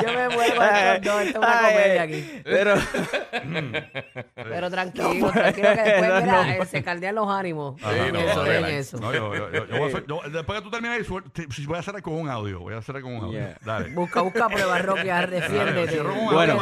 Yo 0.00 0.12
me 0.12 0.28
muero 0.28 0.54
con 0.56 1.02
dos, 1.02 1.22
esto 1.22 1.40
es 1.40 1.46
una 1.48 1.60
comedia 1.60 2.02
aquí. 2.02 2.40
Pero 2.44 2.74
Pero 4.34 4.70
tranquilo, 4.70 5.30
tranquilo 5.30 5.68
que 5.74 5.82
después 5.82 6.08
no, 6.10 6.20
mira, 6.20 6.42
no. 6.44 6.50
eh, 6.62 6.66
se 6.66 6.82
caldean 6.82 7.14
los 7.14 7.28
ánimos. 7.30 7.80
Sí, 7.80 7.86
no, 8.12 8.18
eso, 8.18 8.46
eso. 8.46 8.98
No, 8.98 9.12
yo, 9.12 9.34
yo, 9.34 9.50
yo, 9.52 9.66
yo 9.66 9.76
voy 9.78 9.82
a 9.82 9.86
hacer- 9.86 10.04
yo- 10.06 10.20
después 10.30 10.58
que 10.58 10.64
tú 10.64 10.70
termines, 10.70 11.08
voy 11.08 11.76
a 11.76 11.80
hacer 11.80 12.02
con 12.02 12.14
un 12.14 12.28
audio, 12.28 12.60
voy 12.60 12.74
a 12.74 12.78
hacer 12.78 13.00
con 13.00 13.14
un 13.14 13.24
audio. 13.24 13.38
Yeah. 13.40 13.56
Dale. 13.64 13.88
Busca, 13.90 14.20
busca 14.22 14.48
pruebas, 14.48 14.82
Rocky, 14.84 15.08
ah, 15.10 15.26
defiéndete. 15.26 16.00
Bueno. 16.02 16.60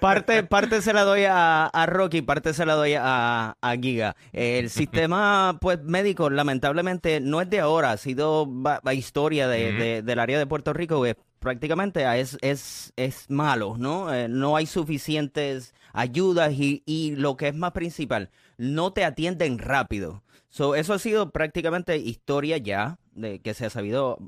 parte, 0.00 0.42
parte 0.44 0.82
se 0.82 0.92
la 0.92 1.02
doy 1.02 1.23
a, 1.28 1.66
a 1.66 1.86
Rocky, 1.86 2.22
parte 2.22 2.54
se 2.54 2.64
la 2.66 2.74
doy 2.74 2.94
a, 2.98 3.56
a 3.60 3.76
Giga. 3.76 4.16
El 4.32 4.70
sistema 4.70 5.58
pues 5.60 5.82
médico, 5.82 6.30
lamentablemente, 6.30 7.20
no 7.20 7.40
es 7.40 7.50
de 7.50 7.60
ahora, 7.60 7.92
ha 7.92 7.96
sido 7.96 8.46
va 8.48 8.80
historia 8.94 9.48
de- 9.48 9.72
de- 9.72 10.02
del 10.02 10.18
área 10.18 10.38
de 10.38 10.46
Puerto 10.46 10.72
Rico, 10.72 11.02
que 11.02 11.16
prácticamente 11.38 12.04
es, 12.20 12.38
es, 12.40 12.92
es 12.96 13.28
malo, 13.30 13.76
¿no? 13.78 14.12
Eh, 14.14 14.28
no 14.28 14.56
hay 14.56 14.66
suficientes 14.66 15.74
ayudas 15.92 16.52
y, 16.52 16.82
y 16.86 17.14
lo 17.16 17.36
que 17.36 17.48
es 17.48 17.54
más 17.54 17.72
principal, 17.72 18.30
no 18.56 18.92
te 18.92 19.04
atienden 19.04 19.58
rápido. 19.58 20.22
So, 20.48 20.74
eso 20.74 20.94
ha 20.94 20.98
sido 20.98 21.30
prácticamente 21.30 21.96
historia 21.98 22.56
ya, 22.58 22.98
de 23.12 23.40
que 23.40 23.54
se 23.54 23.66
ha 23.66 23.70
sabido 23.70 24.18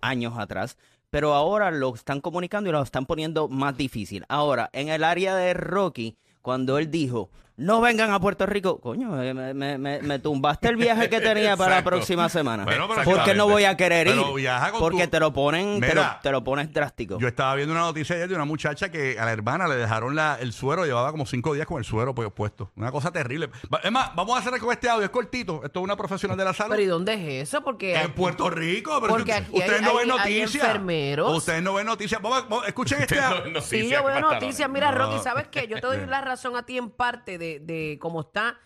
años 0.00 0.34
atrás, 0.38 0.78
pero 1.10 1.34
ahora 1.34 1.70
lo 1.70 1.94
están 1.94 2.20
comunicando 2.22 2.70
y 2.70 2.72
lo 2.72 2.82
están 2.82 3.04
poniendo 3.04 3.48
más 3.48 3.76
difícil. 3.76 4.24
Ahora, 4.28 4.70
en 4.72 4.88
el 4.88 5.04
área 5.04 5.36
de 5.36 5.52
Rocky, 5.54 6.16
cuando 6.42 6.78
él 6.78 6.90
dijo, 6.90 7.30
no 7.56 7.80
vengan 7.80 8.10
a 8.12 8.18
Puerto 8.20 8.46
Rico, 8.46 8.80
coño, 8.80 9.10
me, 9.10 9.34
me- 9.54 9.78
me- 9.78 10.00
me 10.02 10.18
tumbaste 10.18 10.68
el 10.68 10.76
viaje 10.76 11.08
que 11.08 11.20
tenía 11.20 11.56
para 11.56 11.76
la 11.76 11.84
próxima 11.84 12.28
semana. 12.28 12.64
Bueno, 12.64 12.88
pero 12.88 13.02
¿Por 13.04 13.24
qué 13.24 13.34
no 13.34 13.48
voy 13.48 13.64
a 13.64 13.76
querer 13.76 14.06
ir? 14.08 14.14
Pero 14.14 14.34
viaja 14.34 14.70
con 14.70 14.80
Porque 14.80 15.04
tu- 15.04 15.10
te 15.10 15.20
lo 15.20 15.32
ponen, 15.32 15.80
te 15.80 15.94
lo, 15.94 16.00
Mira, 16.02 16.20
te 16.22 16.30
lo 16.30 16.42
pones 16.42 16.72
drástico. 16.72 17.18
Yo 17.18 17.28
estaba 17.28 17.54
viendo 17.54 17.72
una 17.74 17.82
noticia 17.82 18.16
ayer 18.16 18.28
de 18.28 18.34
una 18.34 18.44
muchacha 18.44 18.90
que 18.90 19.18
a 19.18 19.24
la 19.24 19.32
hermana 19.32 19.68
le 19.68 19.76
dejaron 19.76 20.14
la, 20.16 20.38
el 20.40 20.52
suero, 20.52 20.84
llevaba 20.86 21.10
como 21.10 21.26
cinco 21.26 21.54
días 21.54 21.66
con 21.66 21.78
el 21.78 21.84
suero 21.84 22.14
pues, 22.14 22.30
puesto. 22.32 22.70
Una 22.76 22.90
cosa 22.90 23.10
terrible. 23.12 23.50
Es 23.82 23.92
más, 23.92 24.14
vamos 24.14 24.36
a 24.36 24.40
hacer 24.40 24.58
con 24.60 24.72
este 24.72 24.88
audio, 24.88 25.04
es 25.04 25.10
cortito. 25.10 25.60
Esto 25.64 25.80
es 25.80 25.84
una 25.84 25.96
profesional 25.96 26.36
de 26.36 26.44
la 26.44 26.54
salud. 26.54 26.70
Pero 26.72 26.82
¿y 26.82 26.86
dónde 26.86 27.14
es 27.40 27.48
eso? 27.48 27.62
Porque 27.62 27.94
En 28.00 28.12
Puerto 28.12 28.48
Rico, 28.50 28.98
pero 29.00 29.12
Porque 29.12 29.32
aquí 29.34 29.50
ustedes 29.52 29.80
hay- 29.80 29.84
no 29.86 29.94
ven 29.96 30.08
noticias. 30.08 30.64
enfermeros. 30.64 31.36
Ustedes 31.36 31.62
no 31.62 31.74
ven 31.74 31.86
noticias. 31.86 32.20
Vamos, 32.22 32.48
vamos, 32.48 32.66
escuchen 32.66 33.00
este 33.02 33.16
no 33.16 33.22
audio. 33.26 33.44
ven 33.52 33.62
Sí, 33.62 33.88
yo 33.88 34.02
veo 34.04 34.20
noticias. 34.20 34.68
Mira, 34.70 34.90
No. 34.90 34.98
Rocky, 34.98 35.18
¿sabes 35.22 35.48
qué? 35.48 35.66
Yo 35.68 35.76
te 35.80 35.86
doy 35.86 35.98
la 36.06 36.20
razón 36.20 36.56
a 36.56 36.64
ti 36.64 36.78
en 36.78 36.90
parte 36.90 37.38
de, 37.42 37.60
de 37.60 37.98
cómo 38.00 38.20
está 38.20 38.58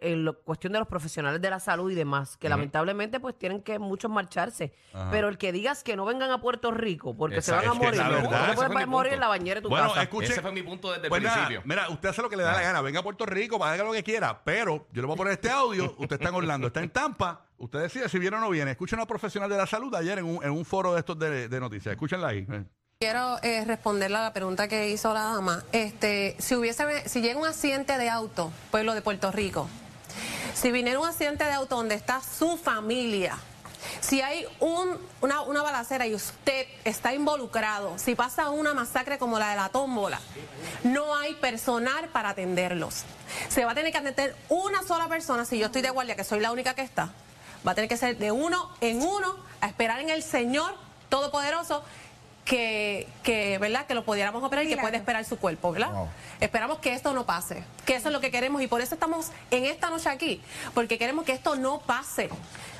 lo- 0.00 0.38
cuestión 0.42 0.72
de 0.72 0.78
los 0.78 0.86
profesionales 0.86 1.42
de 1.42 1.50
la 1.50 1.58
salud 1.58 1.90
y 1.90 1.94
demás, 1.96 2.36
que 2.36 2.48
lamentablemente 2.48 3.18
pues 3.18 3.36
tienen 3.36 3.60
que 3.60 3.80
muchos 3.80 4.08
marcharse. 4.08 4.72
Pero 5.10 5.26
el 5.28 5.36
que 5.36 5.50
digas 5.50 5.82
que 5.82 5.96
no 5.96 6.04
vengan 6.04 6.30
a 6.30 6.40
Puerto 6.40 6.70
Rico 6.70 7.16
porque 7.16 7.42
se 7.42 7.50
van 7.50 7.60
a 7.60 7.62
Exacto, 7.72 7.84
es 7.84 7.90
que 7.90 7.96
morir, 7.98 8.00
la 8.00 8.08
no, 8.08 8.14
verdad, 8.28 8.38
no 8.38 8.46
ese 8.46 8.54
puedes 8.54 8.72
fue 8.72 8.80
mi 8.84 8.86
morir 8.90 9.10
punto. 9.10 9.14
en 9.14 9.20
la 9.20 9.26
bañera 9.28 9.54
de 9.56 9.62
tu 9.62 9.68
Bueno, 9.68 9.88
casa. 9.88 10.02
escuche- 10.04 10.30
Ese 10.32 10.40
fue 10.42 10.52
mi 10.52 10.62
punto 10.62 10.92
desde 10.92 11.02
el 11.04 11.08
Pues 11.08 11.22
nada, 11.22 11.46
principio. 11.46 11.62
mira, 11.64 11.88
usted 11.88 12.08
hace 12.08 12.22
lo 12.22 12.30
que 12.30 12.36
le 12.36 12.44
da 12.44 12.52
la 12.52 12.62
gana. 12.62 12.80
Venga 12.82 13.00
a 13.00 13.02
Puerto 13.02 13.26
Rico, 13.26 13.58
para 13.58 13.72
haga 13.72 13.82
lo 13.82 13.92
que 13.92 14.04
quiera. 14.04 14.42
Pero 14.44 14.86
yo 14.92 15.02
le 15.02 15.06
voy 15.06 15.14
a 15.14 15.16
poner 15.16 15.32
este 15.32 15.50
audio. 15.50 15.92
Usted 15.98 16.14
está 16.20 16.28
en 16.28 16.34
Orlando, 16.36 16.68
está 16.68 16.80
en 16.80 16.90
Tampa. 16.90 17.44
Usted 17.56 17.80
decide 17.80 18.08
si 18.08 18.20
viene 18.20 18.36
o 18.36 18.40
no 18.40 18.50
viene. 18.50 18.70
Escucha 18.70 18.94
a 18.94 18.98
una 19.00 19.06
profesional 19.06 19.50
de 19.50 19.56
la 19.56 19.66
salud 19.66 19.92
ayer 19.96 20.18
en 20.20 20.24
un, 20.24 20.44
en 20.44 20.50
un 20.50 20.64
foro 20.64 20.92
de 20.94 21.00
estos 21.00 21.18
de, 21.18 21.48
de 21.48 21.58
noticias. 21.60 21.92
Escúchenla 21.94 22.28
ahí. 22.28 22.46
Quiero 23.00 23.38
eh, 23.44 23.64
responderle 23.64 24.16
a 24.16 24.22
la 24.22 24.32
pregunta 24.32 24.66
que 24.66 24.88
hizo 24.90 25.14
la 25.14 25.22
dama. 25.22 25.62
Este, 25.70 26.34
si 26.40 26.56
hubiese, 26.56 27.08
si 27.08 27.20
llega 27.20 27.38
un 27.38 27.46
accidente 27.46 27.96
de 27.96 28.10
auto, 28.10 28.50
pueblo 28.72 28.92
de 28.92 29.02
Puerto 29.02 29.30
Rico, 29.30 29.68
si 30.52 30.72
viniera 30.72 30.98
un 30.98 31.06
accidente 31.06 31.44
de 31.44 31.52
auto 31.52 31.76
donde 31.76 31.94
está 31.94 32.20
su 32.20 32.56
familia, 32.56 33.38
si 34.00 34.20
hay 34.20 34.44
un- 34.58 34.98
una, 35.20 35.42
una 35.42 35.62
balacera 35.62 36.08
y 36.08 36.14
usted 36.16 36.66
está 36.82 37.14
involucrado, 37.14 37.96
si 38.00 38.16
pasa 38.16 38.50
una 38.50 38.74
masacre 38.74 39.16
como 39.16 39.38
la 39.38 39.50
de 39.50 39.54
la 39.56 39.68
tómbola, 39.68 40.18
no 40.82 41.14
hay 41.14 41.34
personal 41.34 42.08
para 42.08 42.30
atenderlos. 42.30 43.04
Se 43.48 43.64
va 43.64 43.70
a 43.70 43.74
tener 43.76 43.92
que 43.92 43.98
atender 43.98 44.34
una 44.48 44.82
sola 44.82 45.06
persona, 45.06 45.44
si 45.44 45.56
yo 45.56 45.66
estoy 45.66 45.82
de 45.82 45.90
guardia, 45.90 46.16
que 46.16 46.24
soy 46.24 46.40
la 46.40 46.50
única 46.50 46.74
que 46.74 46.82
está, 46.82 47.10
va 47.64 47.70
a 47.70 47.74
tener 47.76 47.88
que 47.88 47.96
ser 47.96 48.18
de 48.18 48.32
uno 48.32 48.72
en 48.80 49.00
uno, 49.02 49.36
a 49.60 49.68
esperar 49.68 50.00
en 50.00 50.10
el 50.10 50.24
Señor 50.24 50.74
Todopoderoso 51.10 51.84
que, 52.48 53.06
que, 53.22 53.58
¿verdad? 53.58 53.86
que 53.86 53.94
lo 53.94 54.04
pudiéramos 54.04 54.42
operar 54.42 54.64
y 54.64 54.68
que 54.68 54.78
puede 54.78 54.96
esperar 54.96 55.22
su 55.26 55.38
cuerpo, 55.38 55.70
¿verdad? 55.70 55.90
Esperamos 56.40 56.78
que 56.78 56.94
esto 56.94 57.12
no 57.12 57.26
pase, 57.26 57.62
que 57.84 57.94
eso 57.94 58.08
es 58.08 58.12
lo 58.12 58.20
que 58.20 58.30
queremos 58.30 58.62
y 58.62 58.66
por 58.66 58.80
eso 58.80 58.94
estamos 58.94 59.32
en 59.50 59.66
esta 59.66 59.90
noche 59.90 60.08
aquí, 60.08 60.40
porque 60.72 60.96
queremos 60.96 61.26
que 61.26 61.32
esto 61.32 61.56
no 61.56 61.80
pase. 61.80 62.30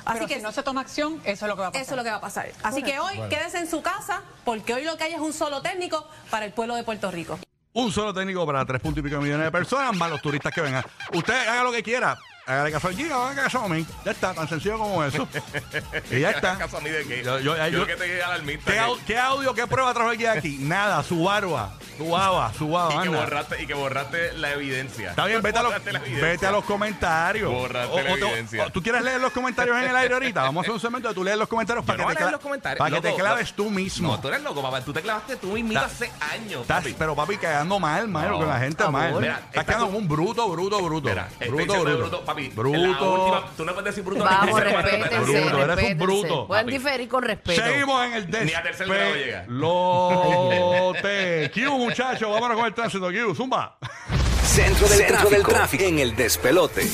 Así 0.05 0.13
Pero 0.17 0.27
que 0.27 0.35
si 0.37 0.41
no 0.41 0.51
se 0.51 0.63
toma 0.63 0.81
acción, 0.81 1.21
eso 1.23 1.45
es 1.45 1.49
lo 1.49 1.55
que 1.55 1.61
va 1.61 1.67
a 1.67 1.71
pasar. 1.71 1.83
eso 1.83 1.91
es 1.91 1.97
lo 1.97 2.03
que 2.03 2.09
va 2.09 2.15
a 2.15 2.21
pasar. 2.21 2.51
Así 2.63 2.81
que 2.81 2.99
hoy 2.99 3.19
quédese 3.29 3.59
en 3.59 3.69
su 3.69 3.83
casa, 3.83 4.23
porque 4.43 4.73
hoy 4.73 4.85
lo 4.85 4.97
que 4.97 5.03
hay 5.03 5.13
es 5.13 5.19
un 5.19 5.33
solo 5.33 5.61
técnico 5.61 6.07
para 6.31 6.45
el 6.45 6.51
pueblo 6.51 6.73
de 6.73 6.83
Puerto 6.83 7.11
Rico. 7.11 7.37
Un 7.73 7.91
solo 7.91 8.11
técnico 8.11 8.43
para 8.47 8.65
tres 8.65 8.81
puntos 8.81 9.01
y 9.01 9.03
pico 9.07 9.21
millones 9.21 9.45
de 9.45 9.51
personas, 9.51 9.95
más 9.95 10.09
los 10.09 10.19
turistas 10.19 10.51
que 10.51 10.61
vengan. 10.61 10.83
Usted 11.13 11.47
haga 11.47 11.63
lo 11.63 11.71
que 11.71 11.83
quiera. 11.83 12.17
Hágale 12.49 12.71
caso 12.71 12.87
al 12.87 12.95
Giga, 12.95 13.29
haga 13.29 13.43
caso 13.43 13.59
a 13.59 13.69
mí. 13.69 13.85
Ya 14.03 14.11
está, 14.11 14.33
tan 14.33 14.49
sencillo 14.49 14.79
como 14.79 15.03
eso. 15.03 15.27
y 16.09 16.19
ya 16.21 16.31
está. 16.35 16.57
¿Caso 16.57 16.77
a 16.77 16.81
mí 16.81 16.89
de 16.89 17.05
qué? 17.05 17.23
Yo- 17.23 17.37
yo- 17.39 17.55
Yo, 17.55 17.67
yo- 17.67 17.85
que 17.85 17.95
te 17.95 18.23
alarmista. 18.23 18.71
¿Qué, 18.71 18.79
au- 18.79 18.97
qué 19.05 19.17
audio, 19.19 19.53
qué 19.53 19.67
prueba 19.67 19.93
trajo 19.93 20.11
el 20.11 20.17
Giga 20.17 20.31
aquí? 20.33 20.57
Nada, 20.59 21.03
su 21.03 21.23
barba, 21.23 21.73
su 21.99 22.09
baba, 22.09 22.51
su 22.57 22.69
baba. 22.69 22.93
y, 22.93 22.97
que 22.97 23.07
anda. 23.07 23.19
borraste, 23.19 23.63
y 23.63 23.67
que 23.67 23.73
borraste 23.73 24.33
la 24.33 24.51
evidencia. 24.53 25.09
Está 25.11 25.25
bien, 25.25 25.41
vete 25.41 25.59
a, 25.59 25.63
los, 25.63 25.71
Borraste 25.71 25.93
la 25.93 25.99
evidencia. 25.99 26.27
vete 26.27 26.47
a 26.47 26.51
los 26.51 26.63
comentarios. 26.65 27.51
Borraste 27.53 28.03
la 28.03 28.15
te- 28.15 28.21
evidencia. 28.21 28.69
¿Tú 28.69 28.81
quieres 28.81 29.01
leer 29.03 29.19
los 29.21 29.31
comentarios 29.33 29.77
en 29.77 29.89
el 29.89 29.95
aire 29.95 30.13
ahorita? 30.13 30.41
Vamos 30.43 30.57
a 30.57 30.61
hacer 30.61 30.73
un 30.73 30.79
segmento 30.79 31.07
de 31.09 31.13
tú 31.13 31.23
lees 31.23 31.37
los 31.37 31.47
comentarios 31.47 31.85
para 31.85 31.97
no 31.97 32.03
que, 32.03 32.05
voy 32.05 32.13
te, 32.15 32.19
leer 32.21 32.31
los 32.31 32.41
comentarios. 32.41 32.79
para 32.79 32.95
que 32.95 33.01
te 33.01 33.09
loco, 33.09 33.19
claves 33.21 33.53
tú 33.53 33.69
mismo. 33.69 34.11
No, 34.13 34.19
tú 34.21 34.27
eres 34.29 34.41
loco, 34.41 34.61
papá. 34.61 34.81
Tú 34.81 34.93
te 34.93 35.01
clavaste 35.01 35.35
tú 35.35 35.47
mismito 35.51 35.79
Ta- 35.81 35.87
hace 35.87 36.11
años, 36.33 36.61
Estás- 36.61 36.83
papi. 36.83 36.95
pero 36.97 37.15
papi, 37.15 37.37
quedando 37.37 37.79
mal, 37.79 38.07
mal, 38.07 38.29
No, 38.29 38.37
con 38.37 38.47
la 38.47 38.59
gente 38.59 38.83
amor. 38.83 39.01
mal. 39.01 39.13
Mira, 39.21 39.33
Estás 39.33 39.47
está 39.49 39.63
quedando 39.65 39.85
como 39.87 39.97
un 39.97 40.07
bruto, 40.07 40.49
bruto, 40.49 40.81
bruto. 40.81 41.09
Mira, 41.09 41.27
estoy 41.31 41.47
bruto, 41.49 41.63
diciendo 41.63 41.83
bruto. 41.83 41.97
bruto, 42.09 42.25
papi. 42.25 42.49
Bruto. 42.49 42.79
Última, 42.79 43.43
tú 43.57 43.65
no 43.65 43.73
puedes 43.73 43.95
decir 43.95 44.03
bruto. 44.03 44.23
Vamos, 44.23 44.59
respétense, 44.59 45.19
Bruto, 45.19 45.37
eres 45.37 45.53
un 45.53 45.59
respétense. 45.67 45.95
bruto, 45.95 46.47
Pueden 46.47 46.65
papi. 46.65 46.77
diferir 46.77 47.09
con 47.09 47.23
respeto. 47.23 47.61
Seguimos 47.61 48.05
en 48.05 48.13
el 48.13 48.45
Ni 48.45 48.53
a 48.53 48.63
tercer 48.63 48.87
grado 48.87 49.15
llega. 49.15 49.45
Lote. 49.47 51.51
Q, 51.53 51.88
muchachos, 51.89 52.29
vámonos 52.29 52.57
con 52.57 52.65
el 52.65 52.73
tránsito. 52.73 53.09
Q, 53.09 53.35
zumba. 53.35 53.77
Centro 54.43 54.87
del, 54.87 55.05
tráfico, 55.43 55.83
en 55.83 55.99
el 55.99 56.15
despelote. 56.15 56.89